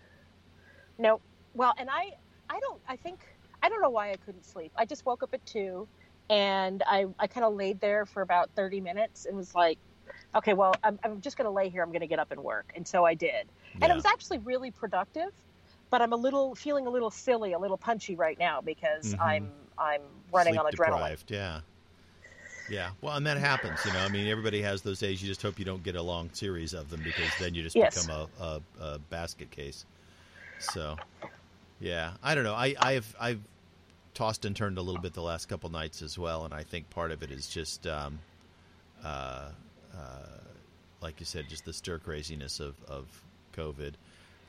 [0.98, 1.20] No,
[1.54, 2.12] well, and I,
[2.48, 3.24] I don't, I think,
[3.62, 4.72] I don't know why I couldn't sleep.
[4.76, 5.88] I just woke up at two,
[6.30, 9.80] and I, I kind of laid there for about thirty minutes and was like,
[10.35, 11.83] okay, well, I'm, I'm just going to lay here.
[11.83, 13.50] I'm going to get up and work, and so I did,
[13.83, 15.30] and it was actually really productive.
[15.90, 19.20] But I'm a little feeling a little silly, a little punchy right now because Mhm.
[19.20, 21.14] I'm I'm running Sleep on adrenaline.
[21.14, 21.62] deprived, Yeah.
[22.66, 22.92] Yeah.
[23.02, 23.85] Well, and that happens.
[23.85, 25.20] You know, I mean, everybody has those days.
[25.22, 27.78] You just hope you don't get a long series of them because then you just
[27.78, 27.80] Yes.
[27.80, 29.85] become a, a, a basket case.
[30.64, 30.96] So,
[31.81, 32.55] yeah, I don't know.
[32.55, 33.40] I, I've I've
[34.14, 36.88] tossed and turned a little bit the last couple nights as well, and I think
[36.90, 38.18] part of it is just, um,
[39.05, 39.48] uh,
[39.96, 40.27] uh,
[41.00, 43.07] like you said, just the stir craziness of of
[43.57, 43.94] COVID.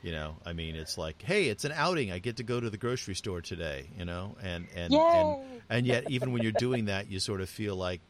[0.02, 2.12] You know, I mean, it's like, hey, it's an outing.
[2.12, 3.86] I get to go to the grocery store today.
[3.98, 7.48] You know, and and and and yet even when you're doing that you sort of
[7.48, 8.00] feel like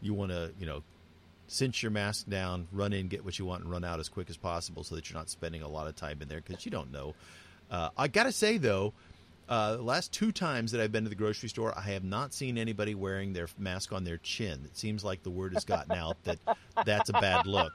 [0.00, 0.82] you want to you know
[1.48, 4.30] cinch your mask down run in get what you want and run out as quick
[4.30, 6.70] as possible so that you're not spending a lot of time in there because you
[6.70, 7.14] don't know
[7.72, 8.92] uh, i gotta say though
[9.48, 12.32] uh, the last two times that I've been to the grocery store, I have not
[12.32, 14.62] seen anybody wearing their mask on their chin.
[14.64, 16.38] It seems like the word has gotten out that
[16.86, 17.72] that's a bad look.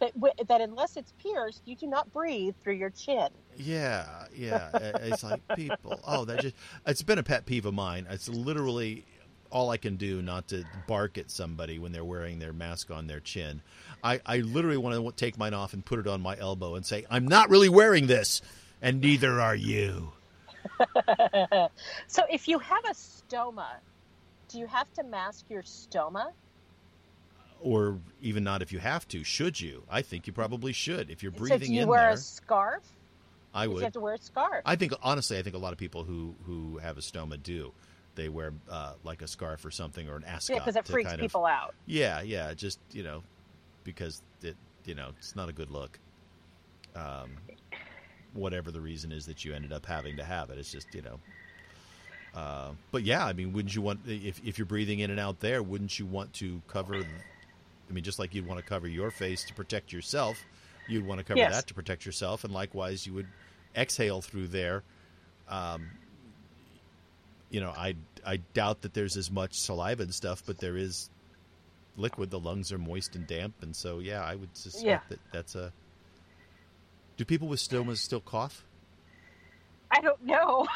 [0.00, 0.12] That,
[0.46, 3.28] that unless it's pierced, you do not breathe through your chin.
[3.56, 4.68] Yeah, yeah.
[5.00, 5.98] It's like people.
[6.06, 6.54] Oh, that just.
[6.86, 8.06] It's been a pet peeve of mine.
[8.10, 9.04] It's literally
[9.50, 13.06] all I can do not to bark at somebody when they're wearing their mask on
[13.06, 13.62] their chin.
[14.04, 16.84] I, I literally want to take mine off and put it on my elbow and
[16.84, 18.42] say, "I'm not really wearing this,
[18.82, 20.12] and neither are you."
[22.06, 23.68] so if you have a stoma,
[24.48, 26.32] do you have to mask your stoma?
[27.60, 29.24] Or even not if you have to.
[29.24, 29.82] Should you?
[29.90, 31.10] I think you probably should.
[31.10, 32.84] If you're breathing so if breathing you in wear there, a scarf,
[33.52, 33.78] I would.
[33.78, 34.62] you have to wear a scarf.
[34.64, 37.72] I think honestly, I think a lot of people who who have a stoma do.
[38.14, 41.08] They wear uh, like a scarf or something or an ascot yeah, because it freaks
[41.08, 41.72] kind people out.
[41.86, 43.22] yeah, yeah, just you know,
[43.84, 46.00] because it you know it's not a good look.
[46.96, 47.36] Um,
[48.34, 51.02] whatever the reason is that you ended up having to have it, it's just you
[51.02, 51.18] know.
[52.34, 55.40] Uh, but yeah, I mean, wouldn't you want if if you're breathing in and out
[55.40, 56.96] there, wouldn't you want to cover?
[56.96, 60.44] I mean, just like you'd want to cover your face to protect yourself,
[60.88, 61.52] you'd want to cover Yes.
[61.52, 63.26] that to protect yourself, and likewise, you would
[63.74, 64.82] exhale through there.
[65.48, 65.88] Um,
[67.50, 67.94] you know, I
[68.26, 71.08] I doubt that there's as much saliva and stuff, but there is
[71.96, 72.30] liquid.
[72.30, 75.00] The lungs are moist and damp, and so yeah, I would suspect Yeah.
[75.08, 75.72] that that's a.
[77.18, 78.64] Do people with stomas still cough?
[79.90, 80.66] I don't know.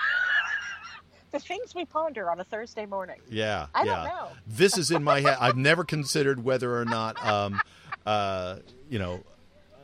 [1.31, 3.21] the things we ponder on a Thursday morning.
[3.31, 3.95] Yeah, I yeah.
[3.95, 4.29] don't know.
[4.49, 5.37] This is in my head.
[5.41, 7.61] I've never considered whether or not, um,
[8.05, 8.57] uh,
[8.91, 9.23] you know,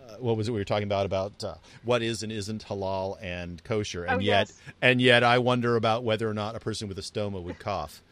[0.08, 1.54] uh, what was it we were talking about about uh,
[1.84, 4.60] what is and isn't halal and kosher, and Oh, yet, yes.
[4.82, 8.02] and yet, I wonder about whether or not a person with a stoma would cough.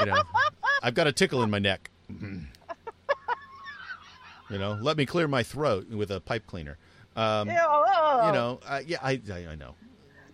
[0.00, 0.22] You know,
[0.82, 1.90] I've got a tickle in my neck.
[2.10, 2.46] you
[4.50, 6.76] know, let me clear my throat with a pipe cleaner.
[7.16, 7.54] Um, Ew.
[7.54, 9.74] You know, uh, yeah, I, I, I know.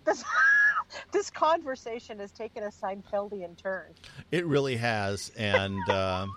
[0.05, 0.25] this,
[1.13, 3.93] this conversation has taken a Seinfeldian turn.
[4.31, 6.33] It really has, and um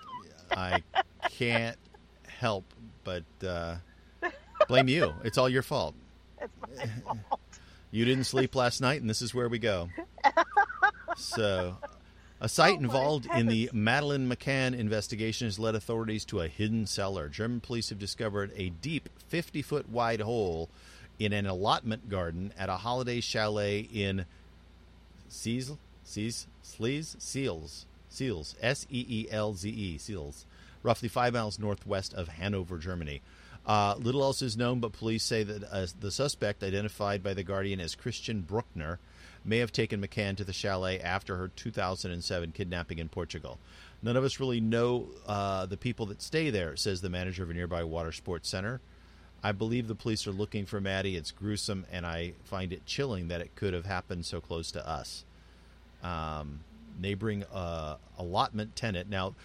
[0.51, 0.83] I
[1.29, 1.77] can't
[2.27, 2.65] help
[3.03, 3.77] but uh,
[4.67, 5.13] blame you.
[5.23, 5.95] It's all your fault.
[6.41, 6.53] It's
[7.05, 7.39] my fault.
[7.91, 9.89] You didn't sleep last night, and this is where we go.
[11.15, 11.77] So,
[12.41, 13.69] a site Oh, involved in the.
[13.73, 17.29] Madeleine McCann investigation has led authorities to a hidden cellar.
[17.29, 20.69] German police have discovered a deep 50 foot wide hole
[21.17, 24.25] in an allotment garden at a holiday chalet in
[25.29, 30.45] Seals, Seals, Slees, Seals, Seals, S E E L Z E, Seals,
[30.83, 33.21] roughly five miles northwest of Hanover, Germany.
[33.65, 37.43] Uh, little else is known, but police say that uh, the suspect, identified by the
[37.43, 38.99] Guardian as Christian Bruckner,
[39.43, 43.59] may have taken McCann to the chalet after her 2007 kidnapping in Portugal.
[44.01, 47.49] None of us really know uh, the people that stay there, says the manager of
[47.49, 48.81] a nearby water sports center.
[49.43, 51.15] I believe the police are looking for Maddie.
[51.15, 54.87] It's gruesome, and I find it chilling that it could have happened so close to
[54.87, 55.23] us.
[56.03, 56.61] Um,
[56.99, 59.09] neighboring uh, allotment tenant.
[59.09, 59.35] Now,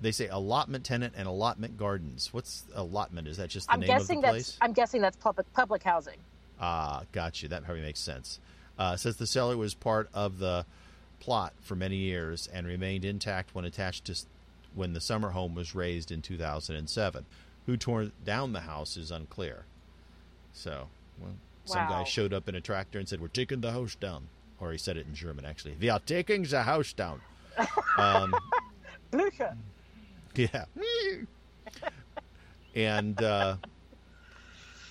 [0.00, 2.32] they say allotment tenant and allotment gardens.
[2.32, 3.28] What's allotment?
[3.28, 4.58] Is that just the I'm name guessing of the that's place?
[4.60, 6.18] I'm guessing that's public public housing.
[6.60, 7.48] Ah, got you.
[7.48, 8.40] That probably makes sense.
[8.78, 10.64] Uh, says the cellar was part of the
[11.20, 14.16] plot for many years and remained intact when attached to
[14.74, 17.24] when the summer home was razed in 2007.
[17.66, 19.64] Who tore down the house is unclear.
[20.52, 20.88] So,
[21.20, 21.32] well,
[21.64, 24.28] some guy showed up in a tractor and said, "We're taking the house down,"
[24.58, 25.44] or he said it in German.
[25.44, 27.20] Actually, we are taking the house down.
[27.98, 28.32] Um,
[29.10, 29.56] Blücher.
[30.34, 30.64] yeah.
[32.74, 33.56] and uh,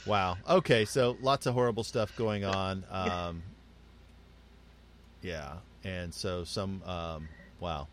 [0.06, 0.38] wow.
[0.50, 2.84] Okay, so lots of horrible stuff going on.
[2.92, 3.44] Um,
[5.22, 6.82] yeah, and so some.
[6.84, 7.28] Um,
[7.60, 7.88] wow.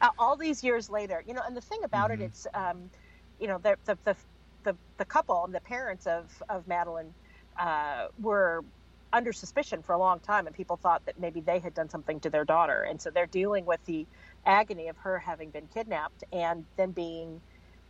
[0.00, 2.14] uh, all these years later, you know, and the thing about Mhm.
[2.14, 2.90] it, it's, um,
[3.38, 4.16] you know, the, the, the,
[4.64, 7.14] the, the couple and the parents of, of Madeleine
[7.58, 8.64] uh, were
[9.12, 12.20] under suspicion for a long time, and people thought that maybe they had done something
[12.20, 12.82] to their daughter.
[12.82, 14.06] And so they're dealing with the
[14.46, 17.40] agony of her having been kidnapped and then being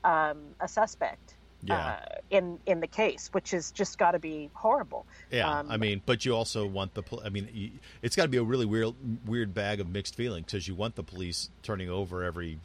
[0.05, 1.77] um, a suspect Yeah.
[1.79, 5.07] uh, in, in the case, which has just got to be horrible.
[5.31, 7.03] Yeah, Um, I mean, but you also want the.
[7.25, 7.71] I mean, you,
[8.03, 8.95] it's got to be a really weird,
[9.27, 12.59] weird bag of mixed feelings because you want the police turning over every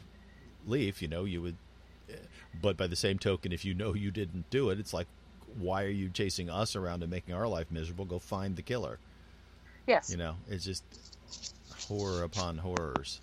[0.66, 1.02] leaf.
[1.02, 1.56] You know, you would,
[2.60, 5.06] but by the same token, if you know you didn't do it, it's like,
[5.58, 8.04] why are you chasing us around and making our life miserable?
[8.04, 8.98] Go find the killer.
[9.86, 10.10] Yes.
[10.10, 10.82] You know, it's just
[11.88, 13.20] horror upon horrors.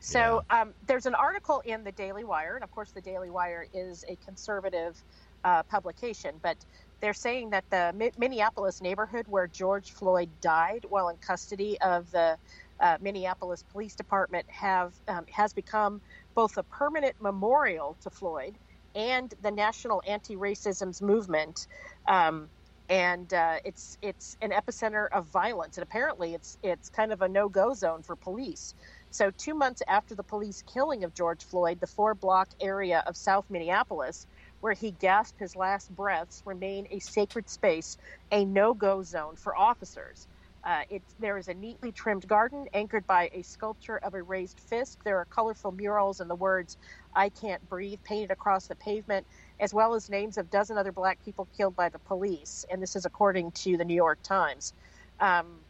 [0.00, 3.66] So um, there's an article in the Daily Wire, and of course, the Daily Wire
[3.74, 5.02] is a conservative
[5.44, 6.58] uh, publication, but
[7.02, 12.10] they're saying that the Mi- Minneapolis neighborhood where George Floyd died while in custody of
[12.12, 12.38] the
[12.80, 16.02] uh, Minneapolis Police Department have um, has become
[16.34, 18.58] both a permanent memorial to Floyd
[18.94, 21.68] and the national anti-racism movement.
[22.08, 22.50] Um,
[22.90, 27.28] and uh, it's it's an epicenter of violence, and apparently it's it's kind of a
[27.28, 28.74] no-go zone for police.
[29.10, 33.16] So, two months after the police killing of George Floyd, the four block area of
[33.16, 34.26] South Minneapolis,
[34.60, 37.96] where he gasped his last breaths, remain a sacred space,
[38.30, 40.28] a no go zone for officers.
[40.62, 44.60] Uh, it, there is a neatly trimmed garden anchored by a sculpture of a raised
[44.60, 44.98] fist.
[45.04, 46.76] There are colorful murals and the words,
[47.14, 49.26] I can't breathe, painted across the pavement,
[49.58, 52.64] as well as names of dozen other black people killed by the police.
[52.70, 54.74] And this is according to the New York Times.
[55.18, 55.60] Um,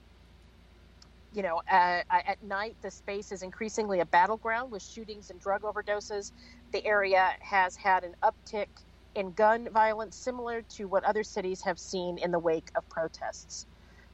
[1.32, 5.62] you know, uh, at night, the space is increasingly a battleground with shootings and drug
[5.62, 6.32] overdoses.
[6.72, 8.68] The area has had an uptick
[9.14, 13.66] in gun violence similar to what other cities have seen in the wake of protests.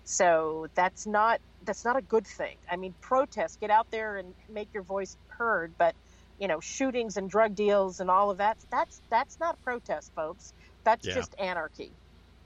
[0.04, 2.58] So that's not that's not a good thing.
[2.70, 5.96] I mean, protest, get out there and make your voice heard, but
[6.38, 10.52] you know, shootings and drug deals and all of that that's that's not protest, folks.
[10.84, 11.14] That's Yeah.
[11.14, 11.96] just anarchy.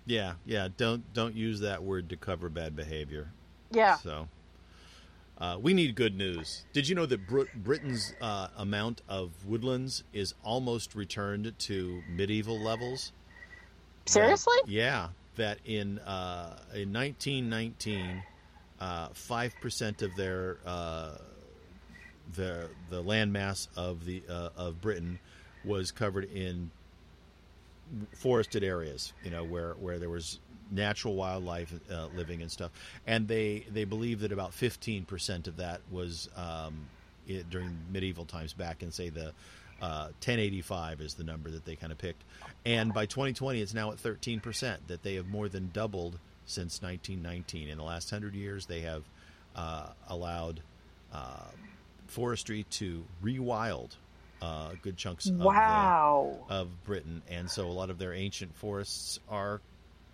[0.06, 0.68] Yeah, yeah.
[0.74, 3.34] Don't don't use that word to cover bad behavior.
[3.70, 3.98] Yeah.
[4.02, 4.28] So
[5.40, 6.64] uh, we need good news.
[6.72, 12.58] Did you know that Br- Britain's uh, amount of woodlands is almost returned to medieval
[12.60, 13.12] levels?
[14.06, 14.54] Seriously?
[14.64, 15.08] That- yeah.
[15.36, 18.22] That in uh, in 1919,
[18.80, 21.12] uh, five percent of their uh,
[22.34, 25.18] the the land mass of the uh, of Britain
[25.64, 26.70] was covered in
[28.14, 29.12] forested areas.
[29.24, 30.40] You know where where there was
[30.70, 32.70] natural wildlife uh, living and stuff,
[33.06, 36.86] and they they believe that about fifteen percent of that was um,
[37.26, 39.32] it, during medieval times back in say the.
[39.82, 42.22] Uh, 1085 is the number that they kind of picked,
[42.66, 44.88] and by 2020, it's now at 13 percent.
[44.88, 47.70] That they have more than doubled since 1919.
[47.70, 49.04] In the last hundred years, they have
[49.56, 50.60] uh, allowed
[51.14, 51.46] uh,
[52.08, 53.96] forestry to rewild
[54.42, 56.36] uh, good chunks of, wow.
[56.48, 59.60] the, of Britain, and so a lot of their ancient forests are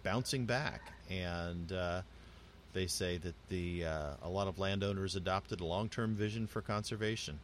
[0.07, 0.93] bouncing back.
[1.11, 2.03] And uh,
[2.73, 7.41] they say that the uh, a lot of landowners adopted a long-term vision for conservation.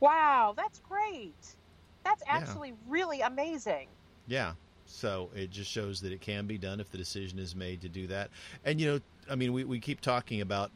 [0.00, 1.56] Wow, that's great.
[2.04, 2.74] That's actually yeah.
[2.88, 3.88] really amazing.
[4.28, 4.52] Yeah.
[4.84, 7.88] So it just shows that it can be done if the decision is made to
[7.88, 8.30] do that.
[8.64, 10.70] And you know, I mean, we, we keep talking about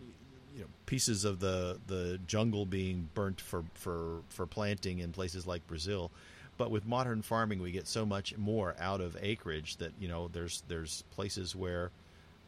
[0.54, 5.46] you know pieces of the the jungle being burnt for for for planting in places
[5.46, 6.10] like Brazil.
[6.56, 10.28] But with modern farming, we get so much more out of acreage that you know
[10.32, 11.90] there's there's places where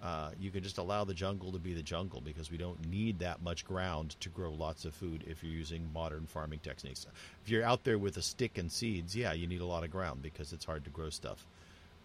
[0.03, 3.19] uh, you can just allow the jungle to be the jungle because we don't need
[3.19, 7.07] that much ground to grow lots of food if you're using modern farming techniques.
[7.45, 9.91] If you're out there with a stick and seeds, yeah, you need a lot of
[9.91, 11.47] ground because it's hard to grow stuff.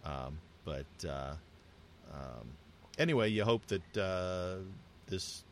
[0.06, 1.34] Um, but uh,
[2.14, 2.48] um,
[2.98, 4.56] anyway, you hope that uh,
[5.08, 5.44] this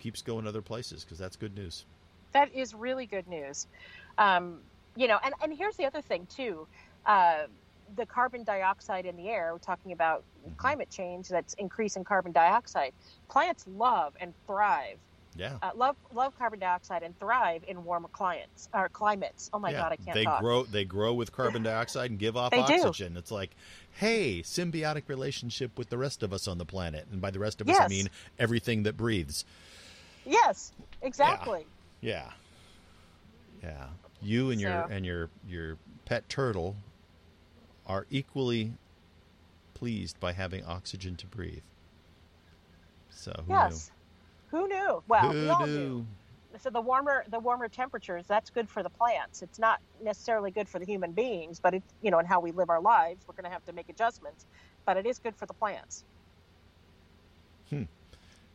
[0.00, 1.84] keeps going other places because that's good news.
[2.32, 3.68] That is really good news.
[4.18, 4.58] Um,
[4.96, 6.66] you know, and, and here's the other thing too.
[7.06, 7.44] Uh,
[7.96, 10.56] the carbon dioxide in the air, we're talking about mm-hmm.
[10.56, 12.92] climate change that's increasing carbon dioxide.
[13.28, 14.98] Plants love and thrive.
[15.36, 15.58] Yeah.
[15.62, 19.50] Uh, love love carbon dioxide and thrive in warmer climates or climates.
[19.52, 19.82] Oh my yeah.
[19.82, 20.40] god, I can't they talk.
[20.40, 22.86] grow they grow with carbon dioxide and give off They do.
[22.86, 23.16] oxygen.
[23.16, 23.50] It's like,
[23.90, 27.06] hey, symbiotic relationship with the rest of us on the planet.
[27.10, 29.44] And by the rest of us I mean everything that breathes.
[30.24, 30.72] Yes,
[31.02, 31.66] exactly.
[32.00, 32.30] Yeah.
[33.62, 33.86] Yeah.
[34.20, 36.76] You and your and your your pet turtle
[37.86, 38.72] are equally
[39.74, 41.62] pleased by having oxygen to breathe.
[43.10, 43.90] So who Yes.
[44.50, 45.02] Who knew?
[45.08, 45.42] Well, knew?
[45.42, 45.76] we all knew?
[45.76, 46.06] knew.
[46.58, 49.42] So the warmer the warmer temperatures, that's good for the plants.
[49.42, 52.52] It's not necessarily good for the human beings, but it's you know, in how we
[52.52, 54.46] live our lives, we're going to have to make adjustments.
[54.86, 56.04] But it is good for the plants.
[57.70, 57.84] Hmm.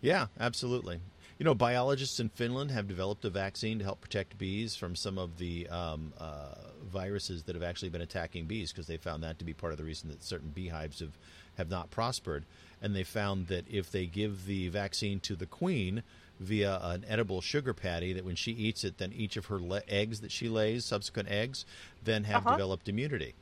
[0.02, 1.02] Yeah, absolutely.
[1.40, 5.18] You know, biologists in Finland have developed a vaccine to help protect bees from some
[5.18, 6.56] of the um, uh,
[6.92, 9.78] viruses that have actually been attacking bees because they found that to be part of
[9.78, 11.14] the reason that certain beehives have,
[11.58, 12.44] have not prospered.
[12.82, 16.04] And they found that if they give the vaccine to the queen
[16.42, 19.82] via an edible sugar patty, that when she eats it, then each of her le-
[19.88, 21.64] eggs that she lays, subsequent eggs,
[22.04, 22.56] then have Uh-huh.
[22.58, 23.34] developed immunity.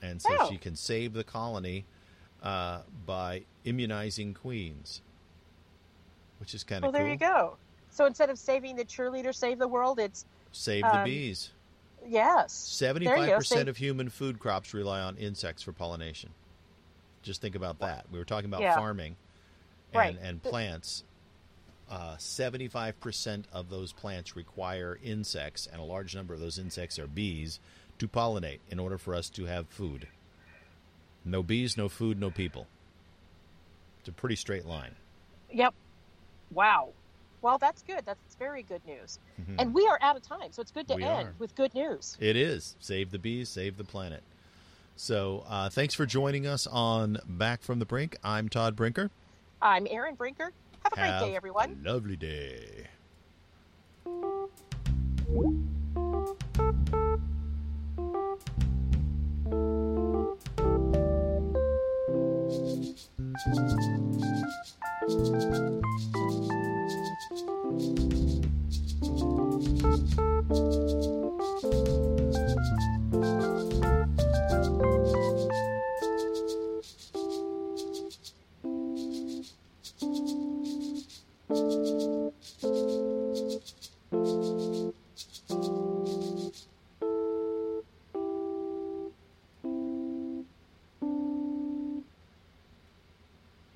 [0.00, 0.48] And so Oh.
[0.50, 1.84] she can save the colony
[2.42, 5.00] uh, by immunizing queens,
[6.42, 7.04] which is kind Well, of cool.
[7.04, 7.56] there you go.
[7.90, 11.50] So instead of saving the cheerleader, save the world, it's Save the Um, bees.
[12.04, 12.78] yes.
[12.80, 13.06] There you go.
[13.06, 16.30] Seventy-five percent of human food crops rely on insects for pollination.
[17.22, 18.10] Just think about that.
[18.10, 18.74] We were talking about Yeah.
[18.74, 19.14] farming
[19.92, 20.18] and, Right.
[20.20, 21.04] and plants.
[21.88, 26.98] Uh, Seventy-five percent of those plants require insects, and a large number of those insects
[26.98, 27.60] are bees
[27.98, 30.08] to pollinate in order for us to have food.
[31.24, 32.66] No bees, no food, no people.
[34.00, 34.96] It's a pretty straight line.
[35.52, 35.72] Yep.
[36.52, 36.90] Wow.
[37.40, 38.04] Well, that's good.
[38.06, 39.18] That's very good news.
[39.40, 39.56] Mhm.
[39.58, 41.34] And we are out of time, so it's good to We end are.
[41.38, 42.16] with good news.
[42.20, 42.76] It is.
[42.78, 44.22] Save the bees, save the planet.
[44.94, 48.16] So, uh, thanks for joining us on Back from the Brink.
[48.22, 49.10] I'm Todd Brinker.
[49.60, 50.52] I'm Aaron Brinker.
[50.84, 51.80] Have a great day, everyone.
[51.84, 52.88] A lovely day.
[65.04, 66.31] Thank you.
[69.62, 71.11] うん。